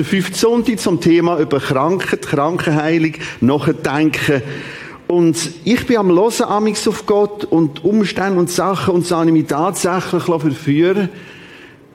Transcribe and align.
der 0.00 0.06
fünfte 0.06 0.38
Sonntag 0.38 0.80
zum 0.80 0.98
Thema 0.98 1.38
über 1.38 1.60
Krankheit, 1.60 2.22
Krankenheilung, 2.22 3.16
nachdenken. 3.42 4.40
Und 5.06 5.36
ich 5.64 5.86
bin 5.86 5.98
am 5.98 6.08
Hören 6.08 6.44
amix 6.48 6.88
auf 6.88 7.04
Gott 7.04 7.44
und 7.44 7.84
Umstände 7.84 8.38
und 8.38 8.48
Sachen 8.48 8.94
und 8.94 9.06
so 9.06 9.16
habe 9.16 9.26
ich 9.26 9.32
mich 9.34 9.46
tatsächlich 9.46 10.22
verführen 10.22 11.10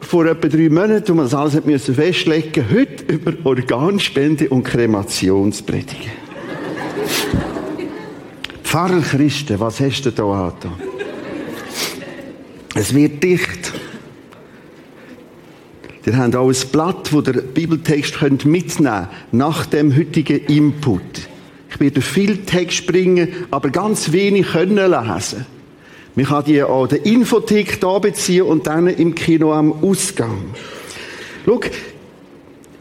vor 0.02 0.28
etwa 0.28 0.48
drei 0.48 0.70
Monaten, 0.70 1.08
wo 1.08 1.14
man 1.16 1.26
das 1.26 1.34
alles 1.34 1.56
hat 1.56 1.66
müssen 1.66 1.96
festlegen 1.96 2.66
heute 2.72 3.12
über 3.12 3.34
Organspende 3.44 4.50
und 4.50 4.64
Kremationspredigen. 4.64 6.12
Pfarrer 8.64 9.02
Christen, 9.02 9.60
was 9.60 9.80
hast 9.80 10.04
du 10.04 10.12
da 10.12 10.24
an? 10.26 10.54
Es 12.76 12.94
wird 12.94 13.24
dicht. 13.24 13.74
Ihr 16.06 16.18
habt 16.18 16.36
auch 16.36 16.50
ein 16.50 16.70
Blatt, 16.72 17.12
wo 17.12 17.22
der 17.22 17.34
Bibeltext 17.34 18.20
könnt 18.20 18.46
mitnehmen 18.46 19.08
nach 19.32 19.66
dem 19.66 19.96
heutigen 19.96 20.46
Input. 20.46 21.02
Ich 21.72 21.80
werde 21.80 22.02
viel 22.02 22.46
Text 22.46 22.86
bringen, 22.86 23.30
aber 23.50 23.70
ganz 23.70 24.12
wenig 24.12 24.52
können 24.52 24.92
lesen. 24.92 25.46
Man 26.16 26.26
kann 26.26 26.46
die 26.46 26.62
an 26.62 26.88
der 26.88 27.06
Infothek 27.06 27.82
da 27.82 27.98
beziehen 28.00 28.44
und 28.44 28.68
dann 28.68 28.88
im 28.88 29.16
Kino 29.16 29.52
am 29.52 29.84
Ausgang. 29.84 30.44
Schau, 31.46 31.60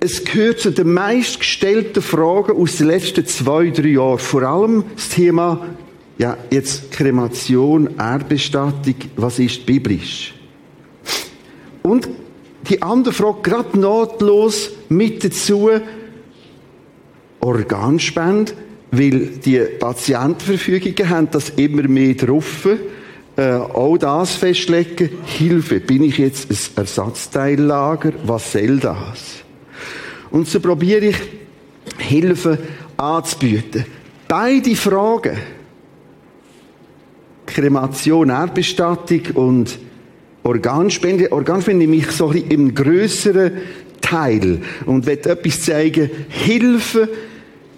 es 0.00 0.22
gehört 0.22 0.60
zu 0.60 0.70
den 0.70 0.92
meistgestellten 0.92 2.02
Fragen 2.02 2.52
aus 2.52 2.76
den 2.76 2.88
letzten 2.88 3.24
zwei, 3.26 3.70
drei 3.70 3.88
Jahren. 3.88 4.18
Vor 4.18 4.42
allem 4.42 4.84
das 4.94 5.08
Thema, 5.08 5.66
ja, 6.18 6.36
jetzt 6.50 6.92
Kremation, 6.92 7.88
Erdbestattung, 7.98 8.96
was 9.16 9.38
ist 9.38 9.64
biblisch? 9.64 10.34
Und 11.82 12.08
die 12.68 12.82
andere 12.82 13.12
Frage, 13.12 13.42
gerade 13.42 13.78
nahtlos 13.78 14.70
mit 14.88 15.24
dazu, 15.24 15.70
Organspende, 17.40 18.52
weil 18.90 19.26
die 19.44 19.58
Patientenverfügungen 19.58 21.10
haben 21.10 21.28
das 21.30 21.50
immer 21.50 21.82
mehr 21.82 22.14
drauf, 22.14 22.66
äh, 23.36 23.52
auch 23.52 23.98
das 23.98 24.36
festlegen, 24.36 25.10
Hilfe, 25.24 25.80
bin 25.80 26.04
ich 26.04 26.18
jetzt 26.18 26.50
ein 26.50 26.56
Ersatzteillager, 26.76 28.12
was 28.24 28.52
soll 28.52 28.78
das? 28.78 29.42
Und 30.30 30.48
so 30.48 30.60
probiere 30.60 31.06
ich, 31.06 31.16
Hilfe 31.98 32.58
anzubieten. 32.96 33.84
Beide 34.28 34.74
Fragen, 34.76 35.36
Kremation, 37.46 38.30
Erdbestattung 38.30 39.22
und 39.34 39.78
Organspende, 40.44 41.32
Organspende 41.32 41.86
nehme 41.86 41.96
ich 41.96 42.10
so 42.10 42.28
ein 42.28 42.44
im 42.48 42.74
grösseren 42.74 43.52
Teil 44.00 44.60
und 44.84 45.06
will 45.06 45.18
etwas 45.18 45.62
zeigen, 45.62 46.10
Hilfe 46.28 47.08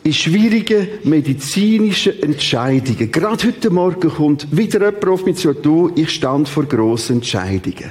in 0.03 0.13
schwierigen 0.13 0.89
medizinischen 1.05 2.21
Entscheidungen. 2.23 3.11
Gerade 3.11 3.47
heute 3.47 3.71
Morgen 3.71 4.11
kommt 4.11 4.49
wieder 4.57 4.81
jemand 4.85 5.07
auf 5.07 5.25
mich 5.25 5.37
zu, 5.37 5.53
du, 5.53 5.93
ich 5.95 6.11
stand 6.11 6.49
vor 6.49 6.65
grossen 6.65 7.17
Entscheidungen. 7.17 7.91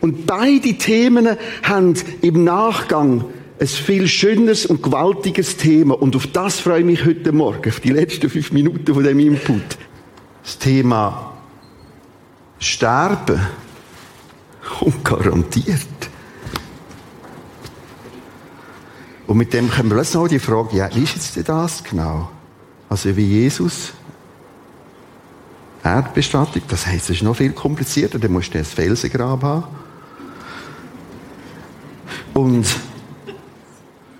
Und 0.00 0.26
beide 0.26 0.74
Themen 0.74 1.36
haben 1.62 1.94
im 2.22 2.44
Nachgang 2.44 3.24
ein 3.58 3.66
viel 3.66 4.06
schöneres 4.06 4.66
und 4.66 4.82
gewaltiges 4.82 5.56
Thema. 5.56 6.00
Und 6.00 6.14
auf 6.14 6.28
das 6.28 6.60
freue 6.60 6.80
ich 6.80 6.86
mich 6.86 7.04
heute 7.04 7.32
Morgen, 7.32 7.68
auf 7.68 7.80
die 7.80 7.90
letzten 7.90 8.30
fünf 8.30 8.52
Minuten 8.52 8.94
von 8.94 9.02
dem 9.02 9.18
Input. 9.18 9.78
Das 10.42 10.58
Thema 10.58 11.35
Sterben 12.58 13.40
kommt 14.78 15.04
garantiert. 15.04 15.86
Und 19.26 19.36
mit 19.36 19.52
dem 19.52 19.70
können 19.70 19.90
wir 19.90 19.96
plötzlich 19.96 20.14
noch 20.14 20.28
die 20.28 20.38
Frage, 20.38 20.76
ja, 20.76 20.94
wie 20.94 21.02
ist 21.02 21.14
jetzt 21.14 21.48
das 21.48 21.82
genau? 21.82 22.30
Also 22.88 23.16
wie 23.16 23.24
Jesus 23.24 23.92
Erdbestattung, 25.82 26.62
das 26.68 26.86
heisst, 26.86 27.10
es 27.10 27.16
ist 27.16 27.22
noch 27.22 27.36
viel 27.36 27.52
komplizierter, 27.52 28.18
dann 28.18 28.32
musst 28.32 28.54
du 28.54 28.58
ein 28.58 28.64
Felsengrab 28.64 29.42
haben. 29.42 29.64
Und 32.34 32.66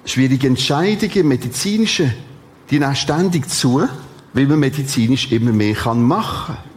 schwierige 0.05 0.47
Entscheidungen, 0.47 1.28
medizinische, 1.28 2.15
die 2.71 2.78
nehmen 2.78 2.94
ständig 2.94 3.49
zu, 3.49 3.87
weil 4.33 4.47
man 4.47 4.60
medizinisch 4.60 5.31
immer 5.33 5.53
mehr 5.53 5.77
machen 5.94 6.56
kann. 6.56 6.75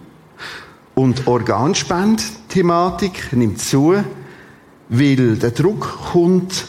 Und 0.99 1.27
Organspend-Thematik 1.27 3.31
nimmt 3.31 3.61
zu, 3.61 3.95
weil 4.89 5.37
der 5.37 5.51
Druck 5.51 5.97
kommt, 6.11 6.67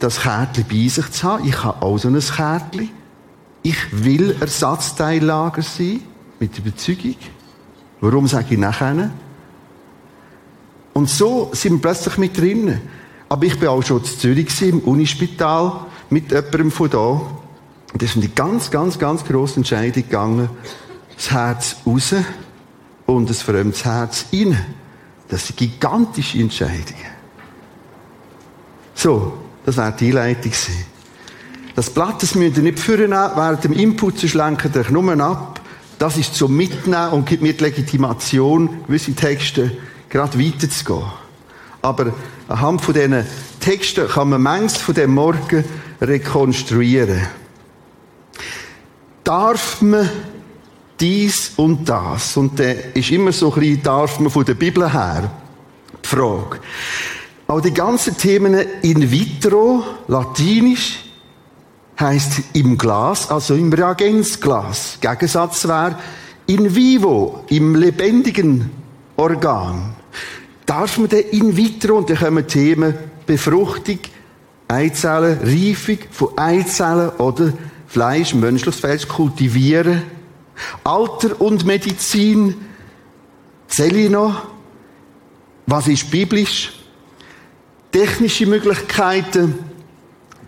das 0.00 0.22
Kärtchen 0.22 0.64
bei 0.68 0.88
sich 0.88 1.08
zu 1.12 1.22
haben. 1.22 1.46
Ich 1.46 1.62
habe 1.62 1.82
auch 1.82 1.98
so 1.98 2.08
ein 2.08 2.18
Kärtchen. 2.18 2.90
Ich 3.62 3.76
will 3.92 4.34
Ersatzteillager 4.40 5.62
sein, 5.62 6.00
mit 6.40 6.58
Überzeugung. 6.58 7.14
Warum 8.00 8.26
sage 8.26 8.54
ich 8.54 8.58
nachher? 8.58 9.12
Und 10.92 11.08
so 11.08 11.50
sind 11.52 11.74
wir 11.74 11.80
plötzlich 11.80 12.18
mit 12.18 12.36
drinnen. 12.36 12.80
Aber 13.28 13.46
ich 13.46 13.56
bin 13.56 13.68
auch 13.68 13.84
schon 13.84 14.02
zu 14.02 14.18
Zürich 14.18 14.60
im 14.62 14.80
Unispital 14.80 15.86
mit 16.10 16.32
jemandem 16.32 16.72
von 16.72 16.90
da. 16.90 16.98
Und 16.98 18.02
das 18.02 18.10
ist 18.10 18.16
eine 18.16 18.30
ganz, 18.30 18.68
ganz, 18.68 18.98
ganz 18.98 19.24
grosse 19.24 19.58
Entscheidung 19.58 20.02
gegangen. 20.02 20.50
Das 21.14 21.30
Herz 21.30 21.76
raus 21.86 22.16
und 23.16 23.30
ein 23.30 23.34
fremdes 23.34 23.84
Herz 23.84 24.26
rein. 24.32 24.56
Das 25.28 25.46
sind 25.46 25.56
gigantische 25.56 26.38
Entscheidungen. 26.38 27.12
So, 28.94 29.38
das 29.64 29.76
wäre 29.76 29.94
die 29.98 30.08
Einleitung 30.08 30.52
Das 31.74 31.90
Blatt, 31.90 32.22
das 32.22 32.34
müsst 32.34 32.56
ihr 32.56 32.62
nicht 32.62 32.78
führen, 32.78 33.10
während 33.12 33.64
dem 33.64 33.72
Input 33.72 34.18
zu 34.18 34.28
schlenken, 34.28 34.76
euch 34.76 34.90
nur 34.90 35.20
ab. 35.20 35.60
Das 35.98 36.16
ist 36.16 36.34
zum 36.34 36.56
Mitnehmen 36.56 37.10
und 37.10 37.26
gibt 37.26 37.42
mir 37.42 37.52
die 37.52 37.64
Legitimation, 37.64 38.84
gewisse 38.86 39.14
Texte 39.14 39.76
gerade 40.08 40.38
weiterzugehen. 40.38 41.04
Aber 41.80 42.12
anhand 42.48 42.82
von 42.82 42.94
diesen 42.94 43.24
Texten 43.60 44.08
kann 44.08 44.30
man 44.30 44.42
manches 44.42 44.76
von 44.76 44.94
dem 44.94 45.14
Morgen 45.14 45.64
rekonstruieren. 46.00 47.22
Darf 49.24 49.80
man 49.80 50.10
dies 51.02 51.52
und 51.56 51.88
das. 51.88 52.36
Und 52.36 52.58
der 52.58 52.96
ist 52.96 53.10
immer 53.10 53.32
so 53.32 53.52
ein 53.52 53.60
bisschen, 53.60 53.82
darf 53.82 54.20
man 54.20 54.30
von 54.30 54.44
der 54.44 54.54
Bibel 54.54 54.90
her, 54.90 55.30
die 56.02 56.08
Frage. 56.08 56.60
Auch 57.48 57.60
die 57.60 57.74
ganzen 57.74 58.16
Themen 58.16 58.54
in 58.82 59.10
vitro, 59.10 59.84
latinisch, 60.06 61.00
heißt 61.98 62.42
im 62.54 62.78
Glas, 62.78 63.30
also 63.30 63.54
im 63.54 63.72
Reagenzglas. 63.72 64.98
Gegensatz 65.00 65.66
wäre 65.66 65.98
in 66.46 66.74
vivo, 66.74 67.44
im 67.48 67.74
lebendigen 67.74 68.70
Organ. 69.16 69.94
Darf 70.64 70.98
man 70.98 71.08
den 71.08 71.24
in 71.30 71.56
vitro, 71.56 71.98
und 71.98 72.08
da 72.08 72.14
kommen 72.14 72.46
Themen 72.46 72.94
Befruchtung, 73.26 73.98
Eizellen, 74.68 75.38
Reifung 75.42 75.98
von 76.10 76.38
Eizellen 76.38 77.10
oder 77.18 77.52
Fleisch, 77.88 78.34
menschliches 78.34 78.80
Fleisch 78.80 79.06
kultivieren, 79.06 80.02
Alter 80.84 81.40
und 81.40 81.64
Medizin, 81.64 82.54
Celino, 83.68 84.34
was 85.66 85.88
ist 85.88 86.10
biblisch? 86.10 86.72
Technische 87.90 88.46
Möglichkeiten, 88.46 89.58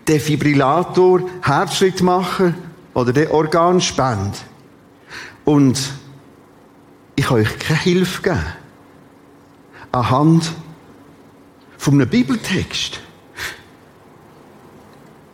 Defibrillator, 0.06 1.22
Herzschrittmacher 1.42 2.54
oder 2.94 3.12
der 3.12 3.32
Organspend. 3.32 4.44
Und 5.44 5.78
ich 7.16 7.26
kann 7.26 7.38
euch 7.38 7.58
keine 7.58 7.80
Hilfe 7.80 8.22
geben. 8.22 8.44
Anhand 9.92 10.52
von 11.78 11.94
einem 11.94 12.08
Bibeltext. 12.08 13.00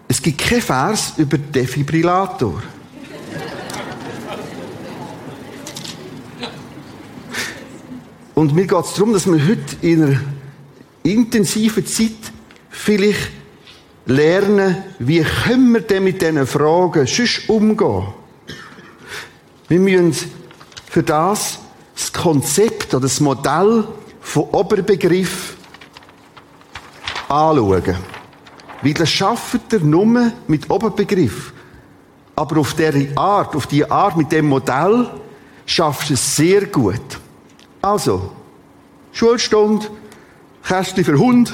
Es 0.08 0.20
gibt 0.20 0.40
keinen 0.40 0.60
Vers 0.60 1.14
über 1.16 1.38
Defibrillator. 1.38 2.60
Und 8.40 8.54
mir 8.54 8.66
geht 8.66 8.84
es 8.86 8.94
darum, 8.94 9.12
dass 9.12 9.26
wir 9.26 9.46
heute 9.46 9.76
in 9.82 10.02
einer 10.02 10.20
intensiven 11.02 11.84
Zeit 11.84 12.32
vielleicht 12.70 13.32
lernen, 14.06 14.78
wie 14.98 15.20
können 15.20 15.74
wir 15.74 15.82
denn 15.82 16.04
mit 16.04 16.22
diesen 16.22 16.46
Fragen 16.46 17.06
sonst 17.06 17.50
umgehen. 17.50 18.06
Wir 19.68 19.78
müssen 19.78 20.14
für 20.88 21.02
das 21.02 21.58
das 21.94 22.10
Konzept 22.14 22.94
oder 22.94 23.02
das 23.02 23.20
Modell 23.20 23.84
von 24.22 24.44
Oberbegriff 24.44 25.54
anschauen. 27.28 27.94
Weil 28.80 28.94
das 28.94 29.10
schafft 29.10 29.70
er 29.70 29.80
nur 29.80 30.32
mit 30.46 30.70
Oberbegriff. 30.70 31.52
Aber 32.36 32.60
auf 32.60 32.72
diese 32.72 33.14
Art, 33.18 33.54
auf 33.54 33.66
die 33.66 33.84
Art 33.84 34.16
mit 34.16 34.32
dem 34.32 34.46
Modell, 34.48 35.10
schaffst 35.66 36.08
du 36.08 36.14
es 36.14 36.36
sehr 36.36 36.64
gut. 36.64 37.20
Also, 37.82 38.32
Schulstunde, 39.12 39.86
Kästchen 40.62 41.04
für 41.04 41.18
Hund 41.18 41.52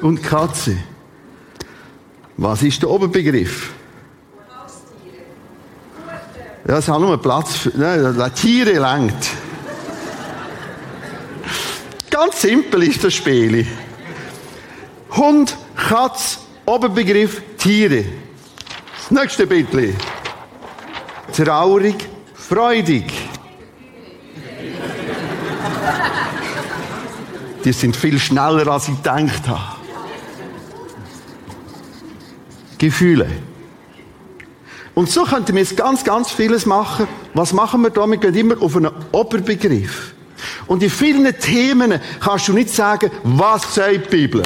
und 0.00 0.22
Katze. 0.22 0.76
Was 2.36 2.62
ist 2.62 2.82
der 2.82 2.90
Oberbegriff? 2.90 3.72
Ja, 6.68 6.78
es 6.78 6.88
hat 6.88 7.00
nur 7.00 7.20
Platz 7.20 7.56
für, 7.56 7.76
ne, 7.76 8.32
Tiere 8.34 8.74
langt. 8.74 9.30
Ganz 12.10 12.42
simpel 12.42 12.82
ist 12.84 13.02
das 13.02 13.14
Spiel. 13.14 13.66
Hund, 15.16 15.56
Katz, 15.74 16.40
Oberbegriff, 16.66 17.42
Tiere. 17.58 18.04
Das 18.96 19.10
nächste 19.10 19.46
Bild. 19.46 19.68
Traurig, 21.34 21.96
freudig. 22.34 23.10
Die 27.64 27.72
sind 27.72 27.96
viel 27.96 28.18
schneller, 28.18 28.66
als 28.68 28.88
ich 28.88 28.96
gedacht 28.96 29.48
habe. 29.48 29.76
Gefühle. 32.78 33.28
Und 34.94 35.08
so 35.08 35.24
könnten 35.24 35.54
wir 35.54 35.62
jetzt 35.62 35.76
ganz, 35.76 36.04
ganz 36.04 36.30
vieles 36.30 36.66
machen. 36.66 37.06
Was 37.34 37.52
machen 37.52 37.82
wir 37.82 37.90
da? 37.90 38.06
Wir 38.06 38.16
gehen 38.18 38.34
immer 38.34 38.60
auf 38.60 38.76
einen 38.76 38.90
Oberbegriff. 39.12 40.14
Und 40.66 40.82
in 40.82 40.90
vielen 40.90 41.38
Themen 41.38 42.00
kannst 42.20 42.48
du 42.48 42.52
nicht 42.52 42.70
sagen, 42.70 43.10
was 43.22 43.74
sagt 43.74 44.06
die 44.06 44.16
Bibel. 44.16 44.42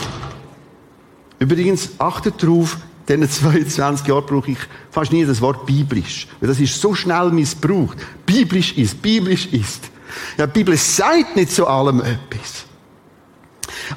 Übrigens, 1.39 1.91
achtet 1.99 2.43
darauf, 2.43 2.77
in 3.09 3.21
diesen 3.21 3.31
22 3.31 4.07
Jahren 4.07 4.27
brauche 4.27 4.51
ich 4.51 4.59
fast 4.91 5.13
nie 5.13 5.25
das 5.25 5.41
Wort 5.41 5.67
biblisch. 5.67 6.27
Weil 6.41 6.49
das 6.49 6.61
ist 6.61 6.81
so 6.81 6.95
schnell 6.95 7.31
missbraucht. 7.31 7.99
Biblisch 8.25 8.77
ist, 8.77 9.01
biblisch 9.01 9.47
ist. 9.53 9.91
Ja, 10.37 10.47
die 10.47 10.53
Bibel 10.53 10.77
sagt 10.77 11.37
nicht 11.37 11.53
zu 11.53 11.67
allem 11.67 12.01
etwas. 12.01 12.65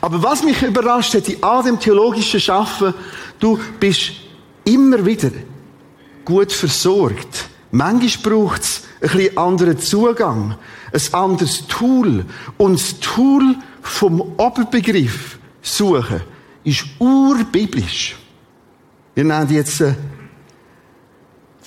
Aber 0.01 0.21
was 0.21 0.44
mich 0.44 0.62
überrascht 0.62 1.13
hat, 1.13 1.27
in 1.30 1.44
all 1.44 1.63
dem 1.63 1.80
theologischen 1.80 2.39
Schaffen, 2.39 2.94
du 3.39 3.60
bist 3.80 4.12
immer 4.66 5.06
wieder 5.06 5.31
gut 6.25 6.51
versorgt. 6.51 7.50
Manchmal 7.71 8.31
braucht 8.31 8.62
es 8.62 8.83
ein 9.01 9.10
bisschen 9.10 9.38
anderen 9.38 9.80
Zugang, 9.80 10.57
ein 10.92 11.13
anderes 11.13 11.68
Tool. 11.68 12.25
Und 12.57 12.80
das 12.80 13.00
Tool 13.00 13.56
vom 13.81 14.21
Oberbegriff 14.38 15.39
suchen 15.62 16.21
ist 16.63 16.86
urbiblisch. 17.00 18.16
Wir 19.16 19.24
nennen 19.24 19.50
jetzt 19.50 19.81
äh, 19.81 19.95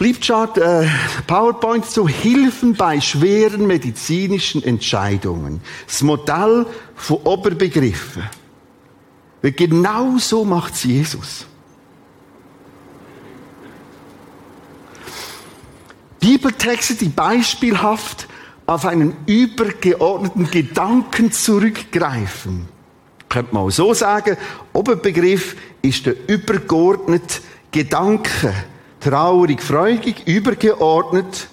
Flipchart, 0.02 0.58
äh, 0.58 0.88
PowerPoint 1.28 1.86
zu 1.86 2.08
Hilfen 2.08 2.74
bei 2.74 3.00
schweren 3.00 3.68
medizinischen 3.68 4.60
Entscheidungen. 4.64 5.60
Das 5.86 6.02
Modell 6.02 6.66
von 6.96 7.18
Oberbegriffen. 7.18 8.24
Weil 9.42 9.52
genau 9.52 10.18
so 10.18 10.44
macht 10.44 10.74
es 10.74 10.82
Jesus. 10.82 11.46
Bibeltexte, 16.18 16.96
die 16.96 17.08
beispielhaft 17.08 18.26
auf 18.66 18.84
einen 18.86 19.14
übergeordneten 19.26 20.50
Gedanken 20.50 21.30
zurückgreifen. 21.30 22.66
Könnte 23.28 23.54
man 23.54 23.62
auch 23.62 23.70
so 23.70 23.94
sagen, 23.94 24.36
Oberbegriff 24.72 25.54
ist 25.80 26.06
der 26.06 26.16
übergeordnete 26.28 27.40
Gedanke. 27.70 28.52
Traurig, 29.02 29.60
freudig, 29.60 30.28
übergeordnet 30.28 31.48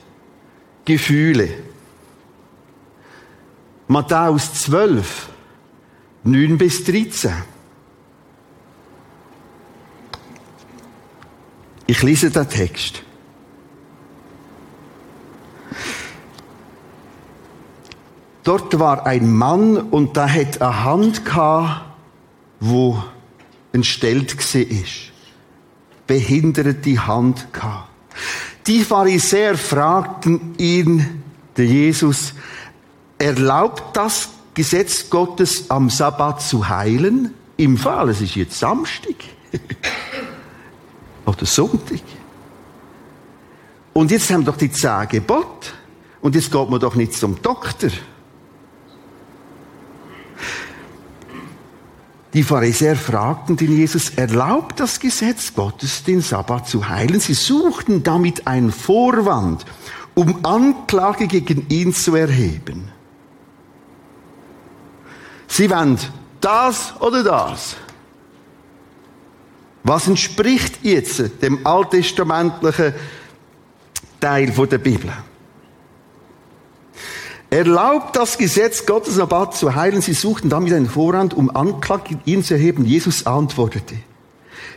Gefühle. 0.85 1.49
Matthäus 3.87 4.53
12, 4.53 5.29
9 6.25 6.57
bis 6.59 6.83
13. 6.83 7.33
Ich 11.87 12.03
lese 12.03 12.29
den 12.29 12.47
Text. 12.47 13.01
Dort 18.43 18.79
war 18.79 19.07
ein 19.07 19.31
Mann 19.33 19.75
und 19.75 20.15
da 20.15 20.29
hat 20.29 20.61
eine 20.61 20.83
Hand 20.83 21.25
gehabt, 21.25 21.81
wo 22.59 23.03
entstellt 23.71 24.35
ist. 24.53 25.11
Behinderte 26.09 27.05
Hand 27.05 27.53
gehabt. 27.53 27.87
Die 28.65 28.83
Pharisäer 28.83 29.55
fragten 29.55 30.55
ihn, 30.57 31.21
der 31.55 31.67
Jesus, 31.67 32.33
erlaubt 33.19 33.95
das 33.95 34.29
Gesetz 34.55 35.11
Gottes 35.11 35.69
am 35.69 35.91
Sabbat 35.91 36.41
zu 36.41 36.67
heilen? 36.67 37.35
Im 37.57 37.77
Fall, 37.77 38.09
es 38.09 38.21
ist 38.21 38.33
jetzt 38.33 38.57
Samstag. 38.57 39.17
Oder 41.27 41.45
Sonntag. 41.45 42.01
Und 43.93 44.09
jetzt 44.09 44.31
haben 44.31 44.41
wir 44.41 44.51
doch 44.51 44.57
die 44.57 44.71
zehn 44.71 45.07
Gebote. 45.09 45.69
Und 46.21 46.33
jetzt 46.33 46.51
geht 46.51 46.69
man 46.71 46.79
doch 46.79 46.95
nicht 46.95 47.13
zum 47.13 47.39
Doktor. 47.39 47.91
Die 52.33 52.43
Pharisäer 52.43 52.95
fragten 52.95 53.57
den 53.57 53.75
Jesus, 53.75 54.11
erlaubt 54.11 54.79
das 54.79 54.99
Gesetz 54.99 55.53
Gottes, 55.53 56.03
den 56.03 56.21
Sabbat 56.21 56.67
zu 56.67 56.87
heilen? 56.87 57.19
Sie 57.19 57.33
suchten 57.33 58.03
damit 58.03 58.45
einen 58.45 58.71
Vorwand, 58.71 59.65
um 60.13 60.45
Anklage 60.45 61.27
gegen 61.27 61.65
ihn 61.69 61.93
zu 61.93 62.15
erheben. 62.15 62.89
Sie 65.47 65.69
wollen 65.71 65.97
das 66.39 66.93
oder 67.01 67.23
das. 67.23 67.75
Was 69.83 70.07
entspricht 70.07 70.79
jetzt 70.83 71.41
dem 71.41 71.65
alttestamentlichen 71.65 72.93
Teil 74.19 74.51
der 74.51 74.77
Bibel? 74.77 75.11
Erlaubt 77.51 78.15
das 78.15 78.37
Gesetz 78.37 78.85
Gottes 78.85 79.15
Sabbat 79.15 79.55
zu 79.55 79.73
heilen. 79.73 80.01
Sie 80.01 80.13
suchten 80.13 80.49
damit 80.49 80.71
einen 80.71 80.87
Vorrang, 80.87 81.31
um 81.31 81.55
Anklage 81.55 82.09
gegen 82.09 82.21
ihn 82.25 82.43
zu 82.43 82.53
erheben. 82.53 82.85
Jesus 82.85 83.25
antwortete, 83.25 83.95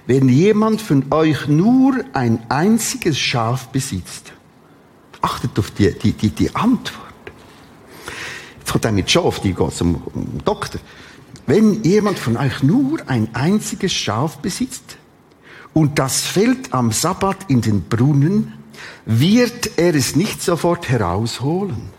wenn 0.06 0.28
jemand 0.30 0.80
von 0.80 1.04
euch 1.10 1.48
nur 1.48 2.02
ein 2.14 2.42
einziges 2.48 3.18
Schaf 3.18 3.68
besitzt, 3.68 4.32
achtet 5.20 5.58
auf 5.58 5.70
die, 5.70 5.92
die, 5.92 6.12
die, 6.12 6.30
die 6.30 6.54
Antwort. 6.54 7.02
Jetzt 8.58 8.72
kommt 8.72 8.84
er 8.86 8.92
mit 8.92 9.10
Schaf, 9.10 9.40
die 9.40 9.52
geht 9.52 9.74
zum 9.74 10.02
Doktor. 10.44 10.80
Wenn 11.46 11.84
jemand 11.84 12.18
von 12.18 12.38
euch 12.38 12.62
nur 12.62 13.00
ein 13.06 13.28
einziges 13.34 13.92
Schaf 13.92 14.38
besitzt 14.38 14.96
und 15.74 15.98
das 15.98 16.22
fällt 16.22 16.72
am 16.72 16.90
Sabbat 16.90 17.36
in 17.48 17.60
den 17.60 17.82
Brunnen, 17.82 18.54
wird 19.04 19.78
er 19.78 19.94
es 19.94 20.16
nicht 20.16 20.42
sofort 20.42 20.88
herausholen 20.88 21.90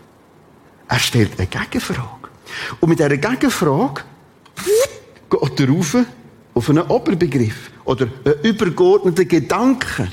er 0.94 1.00
stellt 1.00 1.40
eine 1.40 1.48
Gegenfrage. 1.48 2.30
Und 2.80 2.90
mit 2.90 3.00
dieser 3.00 3.18
Gegenfrage 3.18 4.04
geht 5.28 5.60
er 5.60 5.70
rauf 5.70 5.98
auf 6.54 6.70
einen 6.70 6.84
Oberbegriff 6.84 7.72
oder 7.84 8.08
einen 8.24 8.36
übergeordneten 8.44 9.28
Gedanken. 9.28 10.12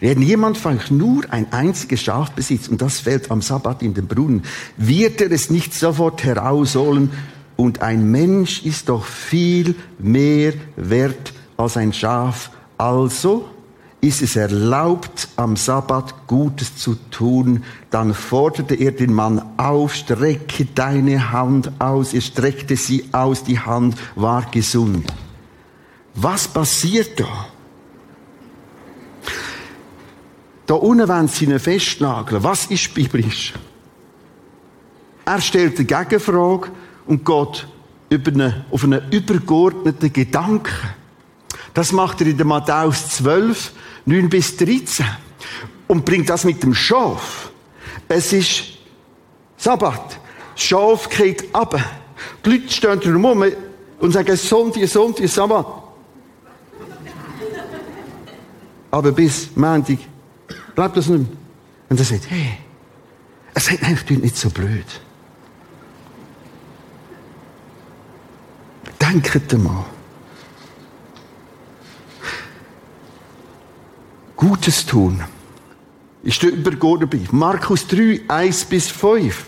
Wenn 0.00 0.20
jemand 0.20 0.64
euch 0.66 0.90
nur 0.90 1.24
ein 1.30 1.50
einziges 1.50 2.02
Schaf 2.02 2.32
besitzt 2.32 2.68
und 2.68 2.82
das 2.82 3.00
fällt 3.00 3.30
am 3.30 3.40
Sabbat 3.40 3.82
in 3.82 3.94
den 3.94 4.06
Brunnen, 4.06 4.42
wird 4.76 5.22
er 5.22 5.32
es 5.32 5.48
nicht 5.48 5.72
sofort 5.72 6.22
herausholen 6.24 7.10
und 7.56 7.80
ein 7.80 8.10
Mensch 8.10 8.66
ist 8.66 8.90
doch 8.90 9.06
viel 9.06 9.74
mehr 9.98 10.52
wert 10.76 11.32
als 11.56 11.78
ein 11.78 11.94
Schaf. 11.94 12.50
Also 12.76 13.48
ist 14.04 14.20
es 14.20 14.36
erlaubt, 14.36 15.28
am 15.36 15.56
Sabbat 15.56 16.26
Gutes 16.26 16.76
zu 16.76 16.94
tun, 17.10 17.64
dann 17.90 18.12
forderte 18.12 18.74
er 18.74 18.92
den 18.92 19.14
Mann 19.14 19.42
auf, 19.56 19.94
strecke 19.94 20.66
deine 20.66 21.32
Hand 21.32 21.72
aus. 21.78 22.12
Er 22.12 22.20
streckte 22.20 22.76
sie 22.76 23.08
aus, 23.12 23.44
die 23.44 23.58
Hand 23.58 23.96
war 24.14 24.42
gesund. 24.50 25.10
Was 26.14 26.46
passiert 26.46 27.18
da? 27.18 27.46
Da 30.66 30.74
unten 30.74 31.08
wollen 31.08 31.28
sie 31.28 31.46
ihn 31.46 31.58
festnageln. 31.58 32.42
Was 32.42 32.66
ist 32.66 32.94
biblisch? 32.94 33.54
Er 35.24 35.40
stellt 35.40 35.78
eine 35.78 35.86
Gegenfrage 35.86 36.68
und 37.06 37.24
geht 37.24 37.66
über 38.10 38.30
eine, 38.32 38.64
auf 38.70 38.84
einen 38.84 39.10
übergeordneten 39.10 40.12
Gedanken. 40.12 40.74
Das 41.72 41.90
macht 41.90 42.20
er 42.20 42.28
in 42.28 42.36
der 42.36 42.46
Matthäus 42.46 43.08
12, 43.10 43.72
9 44.06 44.28
bis 44.28 44.56
13. 44.56 45.06
Und 45.86 46.04
bringt 46.04 46.28
das 46.30 46.44
mit 46.44 46.62
dem 46.62 46.74
Schaf. 46.74 47.50
Es 48.08 48.32
ist 48.32 48.64
Sabbat. 49.56 50.18
Das 50.54 50.62
Schaf 50.62 51.08
geht 51.08 51.54
ab. 51.54 51.78
Die 52.44 52.50
Leute 52.50 52.72
stehen 52.72 53.00
drumherum 53.00 53.44
und 54.00 54.12
sagen 54.12 54.36
Sonntag, 54.36 54.88
Sonntag, 54.88 55.28
Sabbat. 55.28 55.66
Aber 58.90 59.12
bis 59.12 59.48
Montag 59.56 59.98
bleibt 60.74 60.96
das 60.96 61.08
nicht 61.08 61.20
mehr. 61.20 61.38
Und 61.88 61.98
er 61.98 62.04
sagt, 62.04 62.30
hey, 62.30 62.58
es 63.54 63.66
seid 63.66 63.82
eigentlich 63.82 64.18
nicht 64.20 64.36
so 64.36 64.50
blöd. 64.50 64.86
Denkt 69.00 69.58
mal. 69.58 69.84
Gutes 74.44 74.84
tun. 74.84 75.24
Ist 76.22 76.42
der 76.42 76.50
übergeordnete 76.50 77.16
Brief. 77.16 77.32
Markus 77.32 77.86
3, 77.86 78.24
1 78.28 78.66
bis 78.66 78.88
5. 78.88 79.42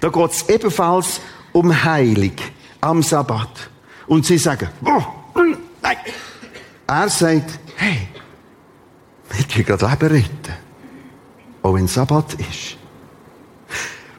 Da 0.00 0.10
geht 0.10 0.30
es 0.30 0.48
ebenfalls 0.50 1.22
um 1.52 1.72
Heilung 1.82 2.34
am 2.82 3.02
Sabbat. 3.02 3.70
Und 4.06 4.26
sie 4.26 4.36
sagen, 4.36 4.68
oh, 4.84 5.02
nein. 5.80 5.96
Er 6.86 7.08
sagt, 7.08 7.58
hey, 7.76 8.08
ich 9.38 9.56
will 9.56 9.64
gerade 9.64 9.86
Leben 9.86 10.14
retten. 10.14 10.54
Auch 11.62 11.74
wenn 11.74 11.88
Sabbat 11.88 12.34
ist. 12.34 12.76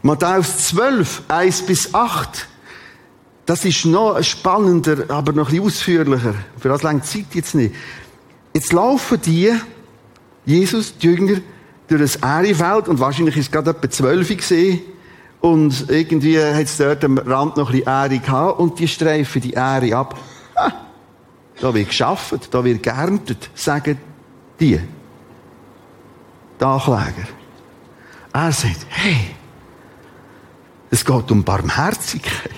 Matthäus 0.01 0.69
12, 0.69 1.21
1 1.27 1.61
bis 1.67 1.93
8. 1.93 2.47
Das 3.45 3.63
ist 3.63 3.85
noch 3.85 4.19
spannender, 4.23 5.05
aber 5.09 5.33
noch 5.33 5.49
ein 5.49 5.51
bisschen 5.51 5.67
ausführlicher. 5.67 6.33
Für 6.59 6.69
das 6.69 6.81
lange 6.81 7.03
Zeit 7.03 7.27
jetzt 7.33 7.53
nicht. 7.53 7.75
Jetzt 8.55 8.71
laufen 8.71 9.19
die, 9.21 9.53
Jesus, 10.45 10.97
die 10.97 11.07
Jünger, 11.07 11.41
durch 11.89 12.01
das 12.01 12.15
Ährefeld 12.15 12.87
und 12.87 13.01
wahrscheinlich 13.01 13.35
ist 13.35 13.47
es 13.47 13.51
gerade 13.51 13.71
etwa 13.71 13.89
zwölf 13.89 14.29
gesehen 14.29 14.79
und 15.41 15.89
irgendwie 15.89 16.39
hat 16.39 16.63
es 16.63 16.77
dort 16.77 17.03
am 17.03 17.17
Rand 17.17 17.57
noch 17.57 17.69
ein 17.69 17.79
bisschen 17.79 17.93
Ähre 17.93 18.19
gehabt 18.19 18.59
und 18.61 18.79
die 18.79 18.87
streifen 18.87 19.41
die 19.41 19.51
Ähre 19.55 19.97
ab. 19.97 20.17
Ah, 20.55 20.71
da 21.59 21.73
wird 21.73 21.89
geschafft, 21.89 22.47
da 22.49 22.63
wird 22.63 22.81
geerntet, 22.81 23.49
sagen 23.55 23.97
die. 24.57 24.79
Die 26.57 26.63
Ankläger. 26.63 27.27
Er 28.31 28.51
sagt, 28.53 28.87
hey, 28.87 29.31
es 30.91 31.03
geht 31.03 31.29
um 31.29 31.43
Barmherzigkeit. 31.43 32.51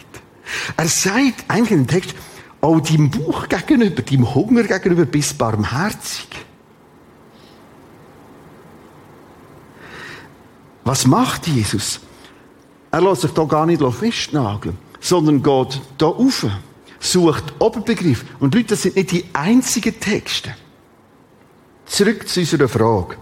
Er 0.77 0.87
sagt 0.87 1.43
eigentlich 1.47 1.69
dem 1.69 1.87
Text, 1.87 2.13
auch 2.61 2.79
deinem 2.79 3.09
Buch 3.09 3.47
gegenüber, 3.47 4.01
deinem 4.01 4.33
Hunger 4.33 4.63
gegenüber, 4.63 5.05
bist 5.05 5.37
barmherzig. 5.37 6.27
Was 10.83 11.05
macht 11.05 11.47
Jesus? 11.47 11.99
Er 12.91 13.01
lässt 13.01 13.21
sich 13.21 13.31
da 13.31 13.43
gar 13.43 13.65
nicht 13.65 13.83
festnageln, 13.83 14.77
sondern 14.99 15.43
geht 15.43 15.81
da 15.97 16.07
rauf, 16.07 16.45
sucht 16.99 17.53
Oberbegriff. 17.59 18.25
Und 18.39 18.55
Leute, 18.55 18.69
das 18.69 18.83
sind 18.83 18.95
nicht 18.95 19.11
die 19.11 19.25
einzigen 19.33 19.99
Texte. 19.99 20.55
Zurück 21.85 22.27
zu 22.27 22.39
unserer 22.39 22.67
Frage. 22.67 23.17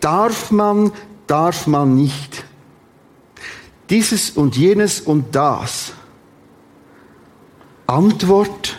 Darf 0.00 0.50
man, 0.50 0.92
darf 1.26 1.66
man 1.66 1.94
nicht? 1.94 2.44
Dieses 3.90 4.30
und 4.30 4.56
jenes 4.56 5.00
und 5.00 5.34
das. 5.34 5.92
Antwort, 7.86 8.76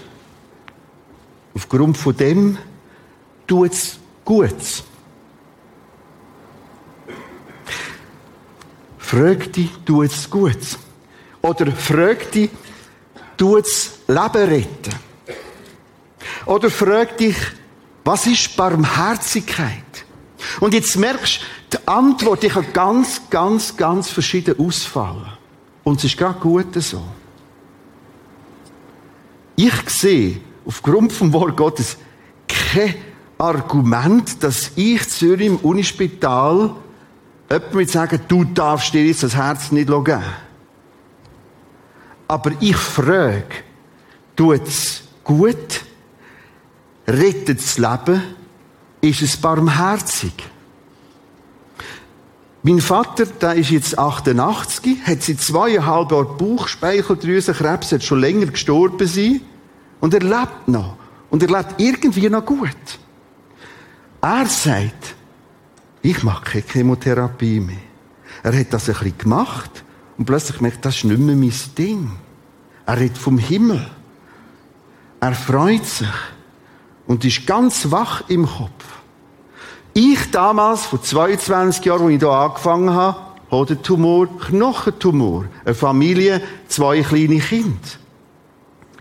aufgrund 1.56 1.98
von 1.98 2.16
dem, 2.16 2.58
tut's 3.46 4.00
gut. 4.26 4.84
Frag 8.98 9.54
dich, 9.54 9.72
tut's 9.86 10.30
gut. 10.30 10.78
Oder 11.42 11.72
frag 11.72 12.30
dich, 12.32 12.50
tut's 13.38 14.00
Leben 14.08 14.50
retten. 14.50 14.96
Oder 16.46 16.70
frag 16.70 17.18
dich, 17.18 17.38
was 18.04 18.28
ist 18.28 18.56
Barmherzigkeit? 18.58 20.06
Und 20.60 20.74
jetzt 20.74 20.96
merkst 20.98 21.42
du, 21.70 21.78
die 21.78 21.88
Antwort, 21.88 22.44
die 22.44 22.50
kann 22.50 22.74
ganz, 22.74 23.22
ganz, 23.30 23.76
ganz 23.76 24.10
verschieden 24.10 24.60
ausfallen. 24.60 25.28
Und 25.84 26.00
es 26.00 26.06
ist 26.06 26.18
gerade 26.18 26.40
gut 26.40 26.74
so. 26.82 27.02
Ich 29.58 29.90
sehe 29.90 30.40
aufgrund 30.66 31.12
vom 31.12 31.34
Wort 31.34 31.58
Gottes 31.58 31.98
kein 32.48 32.96
Argument, 33.38 34.42
dass 34.42 34.72
ich 34.78 35.10
Zürich 35.10 35.48
im 35.48 35.58
Unispital 35.58 36.74
Jemand 37.50 37.74
wird 37.74 37.90
sagen, 37.90 38.20
du 38.28 38.44
darfst 38.44 38.94
dir 38.94 39.06
jetzt 39.06 39.24
das 39.24 39.36
Herz 39.36 39.72
nicht 39.72 39.88
geben. 39.88 40.24
Aber 42.28 42.52
ich 42.60 42.76
frage, 42.76 43.46
tut 44.36 44.68
es 44.68 45.04
gut? 45.24 45.82
Rettet 47.08 47.60
das 47.60 47.78
Leben? 47.78 48.22
Ist 49.00 49.22
es 49.22 49.38
barmherzig? 49.38 50.34
Mein 52.68 52.82
Vater, 52.82 53.26
der 53.26 53.56
ist 53.56 53.70
jetzt 53.70 53.98
88, 53.98 55.02
hat 55.08 55.24
seit 55.24 55.40
zweieinhalb 55.40 56.12
Jahren 56.12 56.38
Bauchspeicheldrüsenkrebs, 56.38 57.94
hat 57.94 58.04
schon 58.04 58.20
länger 58.20 58.48
gestorben 58.48 59.08
sein. 59.08 59.40
Und 60.02 60.14
er 60.14 60.20
lebt 60.20 60.68
noch. 60.68 60.98
Und 61.30 61.42
er 61.44 61.48
lebt 61.48 61.76
irgendwie 61.78 62.30
noch 62.30 62.46
gut. 62.46 62.76
Er 64.20 64.46
sagt, 64.48 65.16
ich 66.02 66.22
mache 66.24 66.44
keine 66.44 66.64
Chemotherapie 66.66 67.62
mehr. 67.62 67.78
Er 68.44 68.60
hat 68.60 68.74
das 68.74 68.90
ein 68.90 68.96
bisschen 68.96 69.18
gemacht 69.18 69.86
und 70.18 70.26
plötzlich 70.26 70.60
merkt, 70.60 70.84
das 70.84 70.98
ist 70.98 71.06
nicht 71.06 71.22
mehr 71.22 71.38
mein 71.38 71.54
Ding. 71.78 72.12
Er 72.86 73.00
redet 73.00 73.18
vom 73.18 73.38
Himmel. 73.38 73.90
Er 75.22 75.36
freut 75.36 75.86
sich 75.86 76.10
und 77.06 77.24
ist 77.24 77.48
ganz 77.48 77.90
wach 77.92 78.28
im 78.28 78.46
Kopf. 78.46 78.97
Ich 80.00 80.30
damals, 80.30 80.86
vor 80.86 81.02
22 81.02 81.84
Jahren, 81.84 82.04
als 82.06 82.14
ich 82.14 82.20
hier 82.20 82.30
angefangen 82.30 82.94
habe, 82.94 83.18
Hodentumor, 83.50 84.28
Knochentumor, 84.28 85.46
eine 85.66 85.74
Familie, 85.74 86.40
zwei 86.68 87.02
kleine 87.02 87.40
Kinder. 87.40 87.80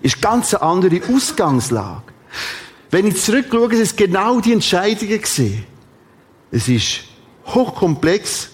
Ist 0.01 0.23
ganz 0.23 0.55
eine 0.55 0.63
andere 0.63 1.03
Ausgangslage. 1.15 2.15
Wenn 2.91 3.09
ich 3.09 3.21
zurückschaue, 3.21 3.75
ist 3.75 3.81
es 3.81 3.97
genau 3.97 4.41
die 4.41 4.55
Entscheidungen 4.55 5.21
gesehen. 5.21 5.67
Es 6.51 6.67
ist 6.67 7.05
hochkomplex. 7.45 8.53